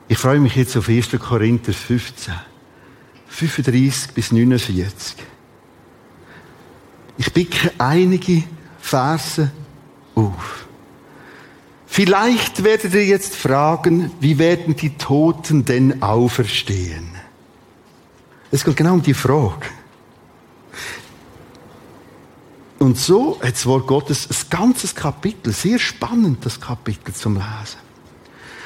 Ich 0.08 0.16
freue 0.16 0.40
mich 0.40 0.56
jetzt 0.56 0.74
auf 0.74 0.88
1. 0.88 1.10
Korinther 1.20 1.74
15, 1.74 2.32
35 3.26 4.14
bis 4.14 4.32
49. 4.32 5.16
Ich 7.18 7.30
picke 7.34 7.72
einige 7.76 8.44
Verse 8.84 9.50
auf. 10.14 10.66
Vielleicht 11.86 12.64
werdet 12.64 12.92
ihr 12.92 13.06
jetzt 13.06 13.34
fragen, 13.34 14.10
wie 14.20 14.38
werden 14.38 14.76
die 14.76 14.98
Toten 14.98 15.64
denn 15.64 16.02
auferstehen? 16.02 17.08
Es 18.50 18.62
geht 18.62 18.76
genau 18.76 18.92
um 18.92 19.02
die 19.02 19.14
Frage. 19.14 19.66
Und 22.78 22.98
so 22.98 23.40
hat 23.40 23.54
das 23.54 23.64
Wort 23.64 23.86
Gottes 23.86 24.28
ein 24.28 24.50
ganzes 24.50 24.94
Kapitel, 24.94 25.54
sehr 25.54 25.78
spannend 25.78 26.44
das 26.44 26.60
Kapitel 26.60 27.14
zum 27.14 27.36
Lesen. 27.36 27.80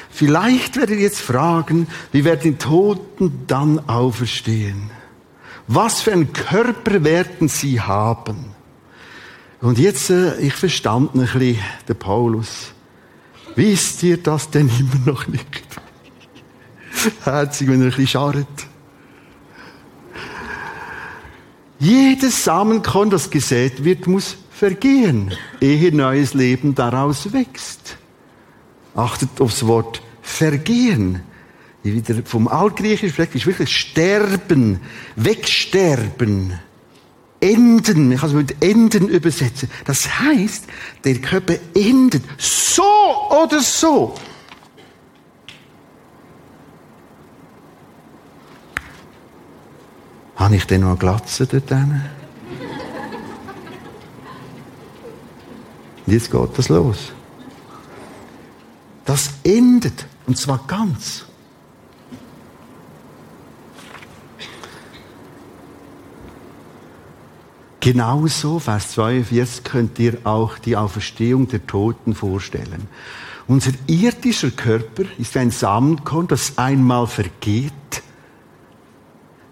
Vielleicht 0.09 0.75
werdet 0.75 0.97
ihr 0.97 1.03
jetzt 1.03 1.21
fragen, 1.21 1.87
wie 2.11 2.25
werden 2.25 2.41
die 2.43 2.57
Toten 2.57 3.45
dann 3.47 3.87
auferstehen? 3.87 4.91
Was 5.67 6.01
für 6.01 6.11
einen 6.11 6.33
Körper 6.33 7.05
werden 7.05 7.47
sie 7.47 7.79
haben? 7.79 8.58
Und 9.61 9.77
jetzt, 9.77 10.09
äh, 10.09 10.39
ich 10.39 10.53
verstand 10.53 11.15
ein 11.15 11.21
bisschen 11.21 11.57
den 11.87 11.95
Paulus. 11.95 12.71
Wisst 13.55 14.03
ihr 14.03 14.17
das 14.17 14.49
denn 14.49 14.69
immer 14.79 15.05
noch 15.05 15.27
nicht? 15.27 15.63
Herzig, 17.23 17.67
wenn 17.67 17.79
ihr 17.79 17.85
ein 17.85 17.89
bisschen 17.89 18.07
scharret. 18.07 18.47
Jedes 21.79 22.43
Samenkorn, 22.43 23.09
das 23.09 23.29
gesät 23.29 23.83
wird, 23.83 24.05
muss 24.05 24.37
vergehen, 24.51 25.33
ehe 25.61 25.95
neues 25.95 26.33
Leben 26.33 26.75
daraus 26.75 27.31
wächst. 27.31 27.97
Achtet 28.95 29.39
aufs 29.39 29.65
Wort 29.65 30.01
vergehen. 30.21 31.21
Wie 31.83 31.93
wieder 31.93 32.15
vom 32.25 32.49
Altgriechisch 32.49 33.13
spricht, 33.13 33.35
ist 33.35 33.45
wirklich 33.45 33.75
sterben, 33.77 34.81
wegsterben, 35.15 36.59
enden. 37.41 38.11
Ich 38.11 38.19
kann 38.19 38.29
es 38.29 38.35
mit 38.35 38.63
enden 38.63 39.07
übersetzen. 39.07 39.69
Das 39.85 40.19
heißt, 40.19 40.65
der 41.03 41.15
Körper 41.19 41.55
endet 41.73 42.23
so 42.37 42.83
oder 43.43 43.61
so. 43.61 44.15
Habe 50.35 50.55
ich 50.55 50.65
denn 50.65 50.81
noch 50.81 50.89
eine 50.89 50.97
Glatze 50.97 51.45
dort 51.45 51.67
hin? 51.67 52.01
Und 56.05 56.13
jetzt 56.13 56.31
geht 56.31 56.57
das 56.57 56.69
los. 56.69 57.11
Das 59.05 59.31
endet. 59.43 60.05
Und 60.27 60.37
zwar 60.37 60.63
ganz. 60.67 61.25
Genauso, 67.79 68.59
Vers 68.59 68.91
42, 68.91 69.63
könnt 69.63 69.99
ihr 69.99 70.17
auch 70.25 70.57
die 70.57 70.75
Auferstehung 70.75 71.47
der 71.47 71.65
Toten 71.65 72.13
vorstellen. 72.13 72.87
Unser 73.47 73.71
irdischer 73.87 74.51
Körper 74.51 75.03
ist 75.17 75.37
ein 75.37 75.49
Samenkorn, 75.49 76.27
das 76.27 76.57
einmal 76.57 77.07
vergeht 77.07 77.73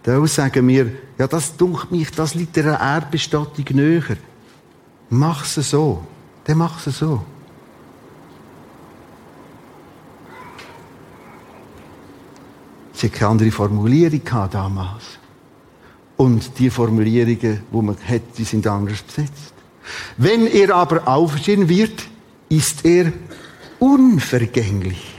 da 0.08 0.26
sagen 0.26 0.66
wir, 0.70 0.90
ja, 1.18 1.28
das 1.28 1.58
dunkelt 1.58 1.92
mich, 1.92 2.10
das 2.12 2.34
liegt 2.34 2.56
der 2.56 2.80
Erdbestattung 2.80 3.66
näher. 3.74 4.16
Mach 5.10 5.44
es 5.44 5.70
so. 5.70 6.08
Dann 6.46 6.60
mach 6.60 6.88
es 6.88 7.00
so. 7.00 7.26
Sie 12.94 13.08
hatte 13.08 13.18
keine 13.18 13.32
andere 13.32 13.52
Formulierung 13.52 14.22
damals. 14.50 15.20
Und 16.18 16.58
die 16.58 16.70
Formulierungen, 16.70 17.62
die 17.72 17.82
man 17.82 17.96
hat, 18.08 18.22
die 18.38 18.44
sind 18.44 18.66
anders 18.68 19.04
besetzt. 19.04 19.54
Wenn 20.18 20.48
er 20.48 20.76
aber 20.76 21.08
aufstehen 21.08 21.70
wird, 21.70 22.08
ist 22.50 22.84
er 22.86 23.14
unvergänglich. 23.80 25.18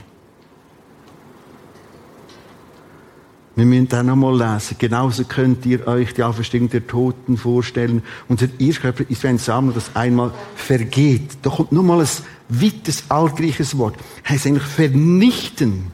Wir 3.55 3.65
müssen 3.65 3.91
auch 3.93 4.03
nochmal 4.03 4.53
lesen. 4.53 4.77
Genauso 4.79 5.25
könnt 5.25 5.65
ihr 5.65 5.85
euch 5.85 6.13
die 6.13 6.23
Auferstehung 6.23 6.69
der 6.69 6.87
Toten 6.87 7.35
vorstellen. 7.35 8.03
Unser 8.29 8.47
Irrkörper 8.57 9.03
ist 9.09 9.23
wie 9.23 9.27
ein 9.27 9.37
Sammler, 9.37 9.73
das 9.73 9.95
einmal 9.97 10.31
vergeht. 10.55 11.37
Da 11.41 11.49
kommt 11.49 11.73
nochmal 11.73 11.99
ein 11.99 12.07
weites 12.47 13.03
altgriechisches 13.09 13.77
Wort. 13.77 13.95
Heißt 14.27 14.47
eigentlich 14.47 14.63
vernichten, 14.63 15.91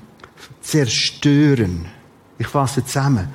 zerstören. 0.61 1.87
Ich 2.37 2.47
fasse 2.47 2.85
zusammen. 2.85 3.29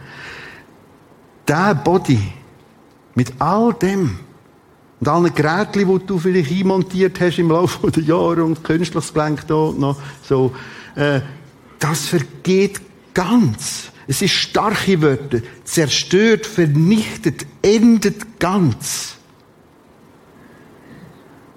Der 1.51 1.75
Body, 1.75 2.23
mit 3.17 3.33
all 3.41 3.75
dem, 3.75 4.21
und 5.01 5.09
allen 5.09 5.35
Geräten, 5.35 5.81
die 5.81 6.07
du 6.07 6.17
vielleicht 6.17 6.53
einmontiert 6.53 7.21
hast 7.21 7.41
im 7.41 7.51
Laufe 7.51 7.91
der 7.91 8.05
Jahre 8.05 8.45
und 8.45 8.63
künstliches 8.63 9.13
Gelenk 9.13 9.49
da 9.49 9.73
noch 9.77 10.01
so, 10.23 10.55
äh, 10.95 11.21
das 11.81 12.07
vergeht 12.07 12.81
ganz. 13.13 13.91
Es 14.07 14.23
ist 14.23 14.35
starke 14.35 15.03
Wörter. 15.03 15.41
Zerstört, 15.65 16.47
vernichtet, 16.47 17.45
endet 17.63 18.39
ganz. 18.39 19.17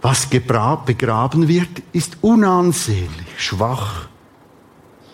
Was 0.01 0.25
begraben 0.25 1.47
wird, 1.47 1.83
ist 1.91 2.17
unansehnlich, 2.21 3.27
schwach, 3.37 4.07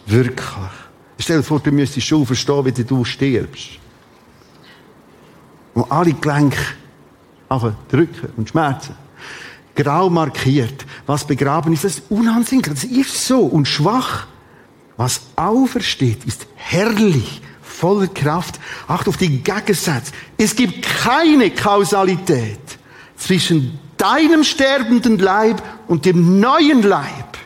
wirklich. 0.05 0.71
Stell 1.19 1.39
dir 1.39 1.43
vor, 1.43 1.59
du 1.59 1.69
müsstest 1.69 2.07
schon 2.07 2.25
verstehen, 2.25 2.65
wie 2.65 2.83
du 2.85 3.03
stirbst. 3.03 3.79
Und 5.79 5.91
alle 5.93 6.11
Gelenke 6.13 6.59
drücken 7.87 8.33
und 8.35 8.49
schmerzen. 8.49 8.95
Grau 9.75 10.09
markiert. 10.09 10.85
Was 11.05 11.25
begraben 11.25 11.71
ist, 11.71 11.85
das 11.85 11.99
ist 11.99 12.11
unansehnlich. 12.11 12.67
Das 12.67 12.83
ist 12.83 13.25
so. 13.25 13.39
Und 13.39 13.65
schwach. 13.65 14.27
Was 14.97 15.21
aufersteht, 15.37 16.25
ist 16.25 16.47
herrlich, 16.55 17.41
voller 17.61 18.07
Kraft. 18.07 18.59
Acht 18.89 19.07
auf 19.07 19.15
die 19.15 19.41
Gegensätze. 19.41 20.11
Es 20.37 20.53
gibt 20.53 20.85
keine 20.85 21.49
Kausalität 21.51 22.59
zwischen 23.15 23.79
deinem 23.95 24.43
sterbenden 24.43 25.17
Leib 25.17 25.63
und 25.87 26.03
dem 26.03 26.41
neuen 26.41 26.83
Leib. 26.83 27.37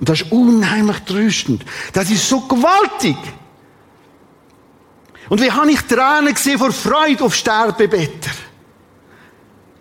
Und 0.00 0.08
das 0.08 0.22
ist 0.22 0.32
unheimlich 0.32 1.00
tröstend. 1.00 1.66
Das 1.92 2.10
ist 2.10 2.26
so 2.26 2.40
gewaltig. 2.40 3.18
Und 5.28 5.40
wie 5.40 5.50
habe 5.50 5.70
ich 5.70 5.80
Tränen 5.82 6.34
gesehen 6.34 6.58
vor 6.58 6.72
Freude 6.72 7.24
auf 7.24 7.34
Sterbebetter? 7.34 8.30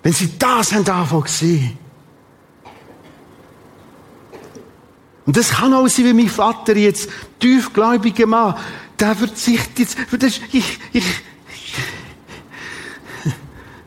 Wenn 0.01 0.13
sie 0.13 0.37
das 0.37 0.73
haben 0.73 0.83
davon 0.83 1.23
gesehen. 1.23 1.77
Und 5.25 5.37
das 5.37 5.51
kann 5.51 5.73
auch 5.73 5.87
sein, 5.87 6.05
wie 6.05 6.13
mein 6.13 6.29
Vater 6.29 6.75
jetzt, 6.75 7.09
tiefgläubiger 7.39 8.27
Mann, 8.27 8.55
der 8.99 9.15
verzichtet 9.15 9.79
jetzt, 9.79 9.97
das, 10.11 10.41
ich, 10.51 10.79
ich, 10.91 11.05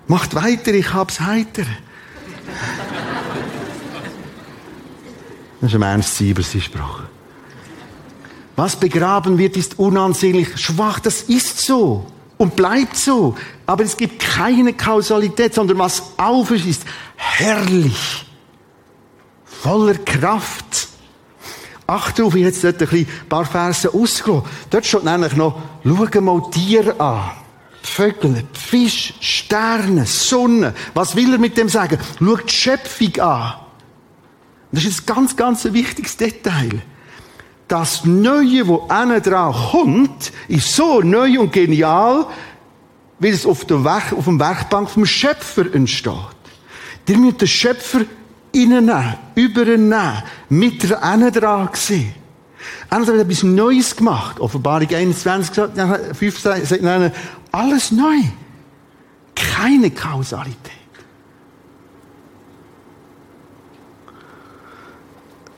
macht 0.06 0.34
weiter, 0.34 0.72
ich 0.72 0.92
hab's 0.94 1.20
heiter. 1.20 1.64
Das 5.60 5.70
ist 5.70 5.74
ein 5.74 5.82
Ernst 5.82 6.16
Siebers 6.16 6.52
Spruch. 6.52 7.02
Was 8.56 8.76
begraben 8.76 9.36
wird, 9.36 9.56
ist 9.56 9.78
unansehnlich 9.78 10.56
schwach. 10.58 10.98
Das 10.98 11.22
ist 11.22 11.60
so 11.60 12.06
und 12.38 12.56
bleibt 12.56 12.96
so. 12.96 13.36
Aber 13.66 13.84
es 13.84 13.96
gibt 13.96 14.20
keine 14.20 14.72
Kausalität, 14.72 15.54
sondern 15.54 15.78
was 15.78 16.02
auf 16.16 16.50
ist, 16.50 16.66
ist 16.66 16.82
herrlich, 17.16 18.26
voller 19.44 19.94
Kraft. 19.98 20.88
Acht 21.86 22.18
darauf, 22.18 22.34
ich 22.34 22.42
jetzt 22.42 22.64
dort 22.64 22.82
ein 22.82 23.06
paar 23.28 23.44
Verse 23.44 23.92
ausgelassen. 23.92 24.48
Dort 24.70 24.86
steht 24.86 25.04
nämlich 25.04 25.36
noch, 25.36 25.60
schau 25.84 26.20
mal 26.20 26.50
Tiere 26.50 26.98
an. 26.98 27.30
Vögel, 27.82 28.42
die 28.42 28.58
Fische, 28.58 29.14
Sterne, 29.20 30.04
Sonne. 30.06 30.74
Was 30.94 31.14
will 31.14 31.32
er 31.32 31.38
mit 31.38 31.56
dem 31.56 31.68
sagen? 31.68 31.98
Schau 32.18 32.36
die 32.36 32.52
Schöpfung 32.52 33.20
an. 33.20 33.54
Das 34.72 34.84
ist 34.84 35.02
ein 35.02 35.14
ganz, 35.14 35.36
ganz 35.36 35.64
wichtiges 35.64 36.16
Detail. 36.16 36.82
Das 37.68 38.04
Neue, 38.04 38.64
das 38.64 38.90
einer 38.90 39.20
dran 39.20 39.52
kommt, 39.52 40.32
ist 40.48 40.72
so 40.72 41.00
neu 41.00 41.40
und 41.40 41.52
genial, 41.52 42.26
wie 43.18 43.28
es 43.28 43.44
auf 43.44 43.64
der, 43.64 43.82
Werk, 43.84 44.12
auf 44.12 44.24
dem 44.24 44.38
Werkbank 44.38 44.88
vom 44.88 45.04
Schöpfer 45.04 45.74
entsteht. 45.74 46.12
Der 47.08 47.16
müsst 47.16 47.40
den 47.40 47.48
Schöpfer 47.48 48.02
reinnehmen, 48.54 49.14
übernehmen, 49.34 50.22
mit 50.48 50.88
der 50.88 51.02
Ene 51.02 51.32
dran 51.32 51.66
gewesen. 51.66 52.14
Einer 52.88 53.06
hat 53.06 53.14
etwas 53.14 53.42
Neues 53.42 53.96
gemacht. 53.96 54.40
Offenbarung 54.40 54.88
21 54.88 55.50
gesagt, 55.50 56.16
5 56.16 56.38
sagt 56.38 56.82
nein, 56.82 57.12
alles 57.52 57.90
neu. 57.90 58.18
Keine 59.34 59.90
Kausalität. 59.90 60.72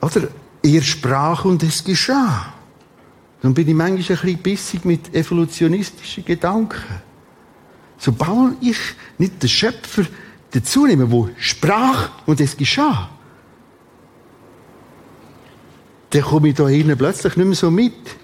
Oder 0.01 0.29
er 0.63 0.83
sprach 0.83 1.45
und 1.45 1.63
es 1.63 1.85
geschah. 1.85 2.53
Dann 3.41 3.55
bin 3.55 3.69
ich 3.69 3.75
manchmal 3.75 4.19
ein 4.19 4.23
bisschen 4.23 4.39
bissig 4.39 4.85
mit 4.85 5.15
evolutionistischen 5.15 6.25
Gedanken. 6.25 6.83
Sobald 7.99 8.57
ich 8.61 8.79
nicht 9.19 9.43
den 9.43 9.49
Schöpfer 9.49 10.05
dazu 10.51 10.87
nehmen, 10.87 11.11
wo 11.11 11.29
sprach 11.39 12.11
und 12.27 12.41
es 12.41 12.57
geschah, 12.57 13.11
dann 16.11 16.23
komme 16.23 16.49
ich 16.49 16.55
da 16.55 16.69
hinten 16.69 16.97
plötzlich 16.97 17.37
nicht 17.37 17.47
mehr 17.47 17.55
so 17.55 17.71
mit. 17.71 18.17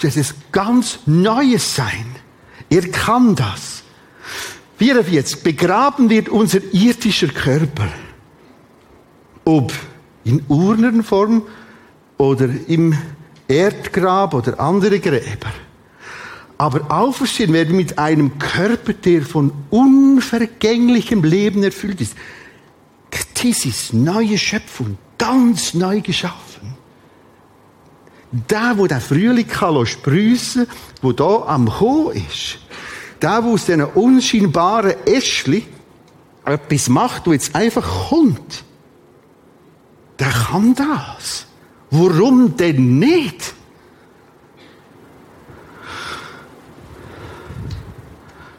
Das 0.00 0.16
ist 0.16 0.32
ein 0.32 0.42
ganz 0.50 0.98
Neues 1.04 1.74
Sein. 1.74 2.16
Er 2.70 2.88
kann 2.90 3.34
das. 3.34 3.82
44. 4.78 5.42
Begraben 5.42 6.08
wird 6.08 6.28
unser 6.28 6.60
irdischer 6.72 7.28
Körper. 7.28 7.88
Ob 9.44 9.72
in 10.24 10.42
Urnenform 10.48 11.42
oder 12.18 12.48
im 12.68 12.96
Erdgrab 13.48 14.34
oder 14.34 14.58
andere 14.60 15.00
Gräber. 15.00 15.52
Aber 16.58 16.90
auferstehen 16.90 17.52
werden 17.52 17.76
mit 17.76 17.98
einem 17.98 18.38
Körper, 18.38 18.92
der 18.92 19.22
von 19.22 19.52
unvergänglichem 19.70 21.24
Leben 21.24 21.64
erfüllt 21.64 22.00
ist. 22.00 22.14
Das 23.10 23.64
ist 23.64 23.92
neue 23.92 24.38
Schöpfung, 24.38 24.96
ganz 25.18 25.74
neu 25.74 26.00
geschaffen. 26.00 26.74
Der, 28.30 28.74
wo 28.76 28.86
der 28.86 29.00
Frühling 29.00 29.48
kann 29.48 29.84
spriessen, 29.84 30.66
wo 31.02 31.12
da 31.12 31.42
am 31.46 31.68
Kommen 31.68 32.16
ist, 32.16 32.58
der, 33.20 33.44
wo 33.44 33.54
aus 33.54 33.66
diesen 33.66 33.84
unscheinbaren 33.84 34.94
Äschli 35.04 35.66
etwas 36.44 36.88
macht, 36.88 37.26
wo 37.26 37.32
jetzt 37.32 37.54
einfach 37.54 38.08
kommt, 38.08 38.64
der 40.22 40.30
kann 40.30 40.72
das. 40.76 41.46
Warum 41.90 42.56
denn 42.56 43.00
nicht? 43.00 43.54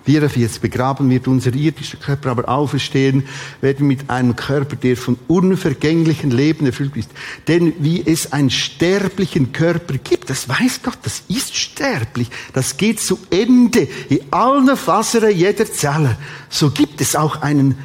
44. 0.03 0.59
Begraben 0.59 1.09
wird 1.09 1.29
unser 1.29 1.53
irdischer 1.53 1.95
Körper, 1.95 2.31
aber 2.31 2.49
auferstehen 2.49 3.25
werden 3.61 3.79
wir 3.79 3.95
mit 3.95 4.09
einem 4.09 4.35
Körper, 4.35 4.75
der 4.75 4.97
von 4.97 5.17
unvergänglichen 5.29 6.31
Leben 6.31 6.65
erfüllt 6.65 6.97
ist. 6.97 7.09
Denn 7.47 7.73
wie 7.79 8.05
es 8.05 8.33
einen 8.33 8.49
sterblichen 8.49 9.53
Körper 9.53 9.93
gibt, 9.93 10.29
das 10.29 10.49
weiß 10.49 10.81
Gott, 10.83 10.97
das 11.03 11.23
ist 11.29 11.55
sterblich. 11.55 12.27
Das 12.51 12.75
geht 12.75 12.99
zu 12.99 13.17
Ende 13.29 13.87
in 14.09 14.19
allen 14.31 14.75
Fasern 14.75 15.31
jeder 15.31 15.65
Zelle. 15.71 16.17
So 16.49 16.71
gibt 16.71 16.99
es 16.99 17.15
auch 17.15 17.41
einen 17.41 17.77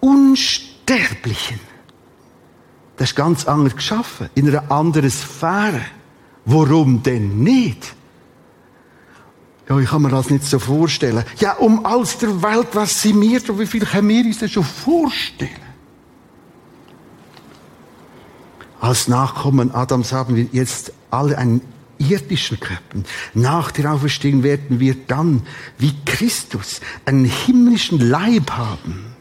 unsterblichen. 0.00 1.73
Das 2.96 3.10
ist 3.10 3.16
ganz 3.16 3.46
anders 3.46 3.74
geschaffen, 3.74 4.30
in 4.34 4.48
einer 4.48 4.70
anderen 4.70 5.10
Sphäre. 5.10 5.80
Warum 6.44 7.02
denn 7.02 7.42
nicht? 7.42 7.94
Ja, 9.68 9.78
ich 9.78 9.88
kann 9.88 10.02
mir 10.02 10.10
das 10.10 10.30
nicht 10.30 10.44
so 10.44 10.58
vorstellen. 10.58 11.24
Ja, 11.38 11.54
um 11.54 11.86
alles 11.86 12.18
der 12.18 12.42
Welt, 12.42 12.68
was 12.74 13.00
sie 13.00 13.14
mir, 13.14 13.40
wie 13.58 13.66
viel 13.66 13.84
können 13.84 14.08
wir 14.08 14.24
uns 14.24 14.38
das 14.38 14.50
schon 14.50 14.64
vorstellen? 14.64 15.50
Als 18.80 19.08
Nachkommen 19.08 19.74
Adams 19.74 20.12
haben 20.12 20.36
wir 20.36 20.46
jetzt 20.52 20.92
alle 21.10 21.38
einen 21.38 21.62
irdischen 21.96 22.60
Körper. 22.60 22.98
Nach 23.32 23.70
der 23.70 23.90
Auferstehung 23.92 24.42
werden 24.42 24.78
wir 24.80 24.94
dann, 25.06 25.42
wie 25.78 25.94
Christus, 26.04 26.80
einen 27.06 27.24
himmlischen 27.24 27.98
Leib 27.98 28.50
haben. 28.50 29.13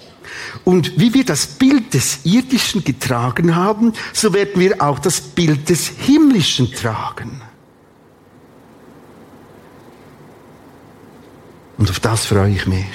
Und 0.63 0.99
wie 0.99 1.13
wir 1.13 1.25
das 1.25 1.45
Bild 1.47 1.93
des 1.93 2.25
irdischen 2.25 2.83
getragen 2.83 3.55
haben, 3.55 3.93
so 4.13 4.33
werden 4.33 4.59
wir 4.59 4.81
auch 4.81 4.99
das 4.99 5.21
Bild 5.21 5.69
des 5.69 5.87
himmlischen 5.87 6.71
tragen. 6.71 7.41
Und 11.77 11.89
auf 11.89 11.99
das 11.99 12.25
freue 12.25 12.51
ich 12.51 12.65
mich. 12.65 12.85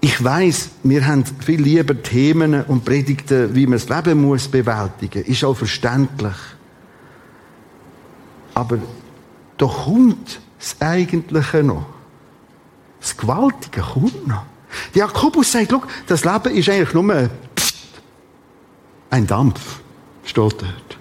Ich 0.00 0.22
weiß, 0.22 0.70
wir 0.82 1.06
haben 1.06 1.24
viel 1.24 1.62
lieber 1.62 2.02
Themen 2.02 2.62
und 2.64 2.84
Predigten, 2.84 3.54
wie 3.54 3.66
man 3.66 3.78
das 3.78 3.88
Leben 3.88 4.22
muss 4.22 4.48
bewältigen. 4.48 5.24
Ist 5.24 5.44
auch 5.44 5.54
verständlich. 5.54 6.36
Aber 8.52 8.78
da 9.56 9.66
kommt 9.66 10.40
das 10.58 10.80
Eigentliche 10.80 11.62
noch. 11.62 11.86
Das 13.00 13.16
Gewaltige 13.16 13.80
kommt 13.80 14.26
noch. 14.26 14.44
Der 14.94 15.06
Jakobus 15.06 15.52
sagt, 15.52 15.70
schau, 15.70 15.82
das 16.06 16.24
Leben 16.24 16.56
ist 16.56 16.68
eigentlich 16.68 16.94
nur 16.94 17.30
ein 19.10 19.26
Dampf, 19.26 19.80
steht 20.24 20.36
dort. 20.36 20.98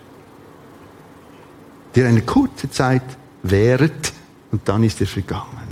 Der 1.95 2.07
eine 2.07 2.21
kurze 2.21 2.69
Zeit 2.69 3.03
währt 3.43 4.13
und 4.51 4.67
dann 4.67 4.84
ist 4.84 4.99
er 5.01 5.07
vergangen. 5.07 5.67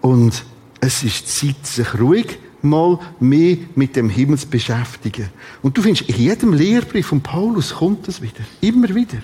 Und 0.00 0.44
es 0.80 1.02
ist 1.02 1.28
Zeit, 1.28 1.66
sich 1.66 1.98
ruhig 1.98 2.38
mal 2.62 2.98
mehr 3.20 3.56
mit 3.74 3.96
dem 3.96 4.08
Himmel 4.08 4.38
zu 4.38 4.48
beschäftigen. 4.48 5.30
Und 5.62 5.76
du 5.76 5.82
findest, 5.82 6.08
in 6.08 6.16
jedem 6.16 6.52
Lehrbrief 6.52 7.08
von 7.08 7.20
Paulus 7.20 7.74
kommt 7.74 8.08
das 8.08 8.20
wieder. 8.20 8.40
Immer 8.60 8.94
wieder. 8.94 9.18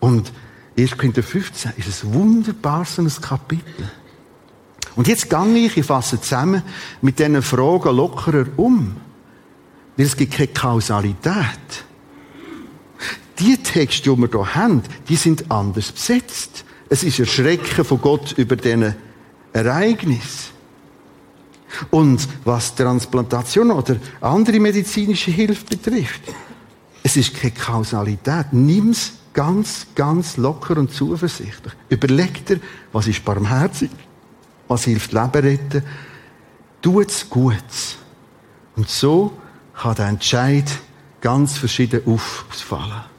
Und 0.00 0.32
1. 0.76 0.96
Korinther 0.96 1.22
15 1.22 1.72
ist 1.76 2.04
ein 2.04 2.14
wunderbares 2.14 3.20
Kapitel. 3.20 3.90
Und 4.96 5.08
jetzt 5.08 5.28
gehe 5.28 5.66
ich, 5.66 5.76
ich 5.76 5.86
fasse 5.86 6.20
zusammen, 6.20 6.62
mit 7.02 7.18
diesen 7.18 7.42
Fragen 7.42 7.96
lockerer 7.96 8.46
um. 8.56 8.96
Weil 9.96 10.06
es 10.06 10.16
gibt 10.16 10.34
keine 10.34 10.48
Kausalität. 10.48 11.84
Die 13.38 13.56
Texte, 13.56 14.10
die 14.10 14.16
wir 14.16 14.28
hier 14.30 14.54
haben, 14.54 14.82
die 15.08 15.16
sind 15.16 15.50
anders 15.50 15.90
besetzt. 15.90 16.64
Es 16.88 17.02
ist 17.02 17.18
ein 17.18 17.26
Schrecken 17.26 17.84
von 17.84 18.00
Gott 18.00 18.32
über 18.36 18.56
diesen 18.56 18.94
Ereignis. 19.52 20.50
Und 21.90 22.28
was 22.44 22.74
Transplantation 22.74 23.72
oder 23.72 23.96
andere 24.20 24.60
medizinische 24.60 25.32
Hilfe 25.32 25.64
betrifft, 25.64 26.22
es 27.02 27.16
ist 27.16 27.34
keine 27.34 27.52
Kausalität. 27.52 28.52
Nimm's 28.52 29.14
ganz, 29.32 29.86
ganz 29.96 30.36
locker 30.36 30.76
und 30.76 30.92
zuversichtlich. 30.92 31.72
Überleg 31.88 32.46
dir, 32.46 32.60
was 32.92 33.08
ist 33.08 33.24
barmherzig, 33.24 33.90
was 34.68 34.84
hilft 34.84 35.12
Leben 35.12 35.30
retten, 35.30 35.82
tut's 36.80 37.28
gut. 37.28 37.54
Und 38.76 38.88
so 38.88 39.32
kann 39.74 39.94
der 39.94 40.08
Entscheid 40.08 40.70
ganz 41.20 41.58
verschieden 41.58 42.02
ausfallen. 42.06 43.13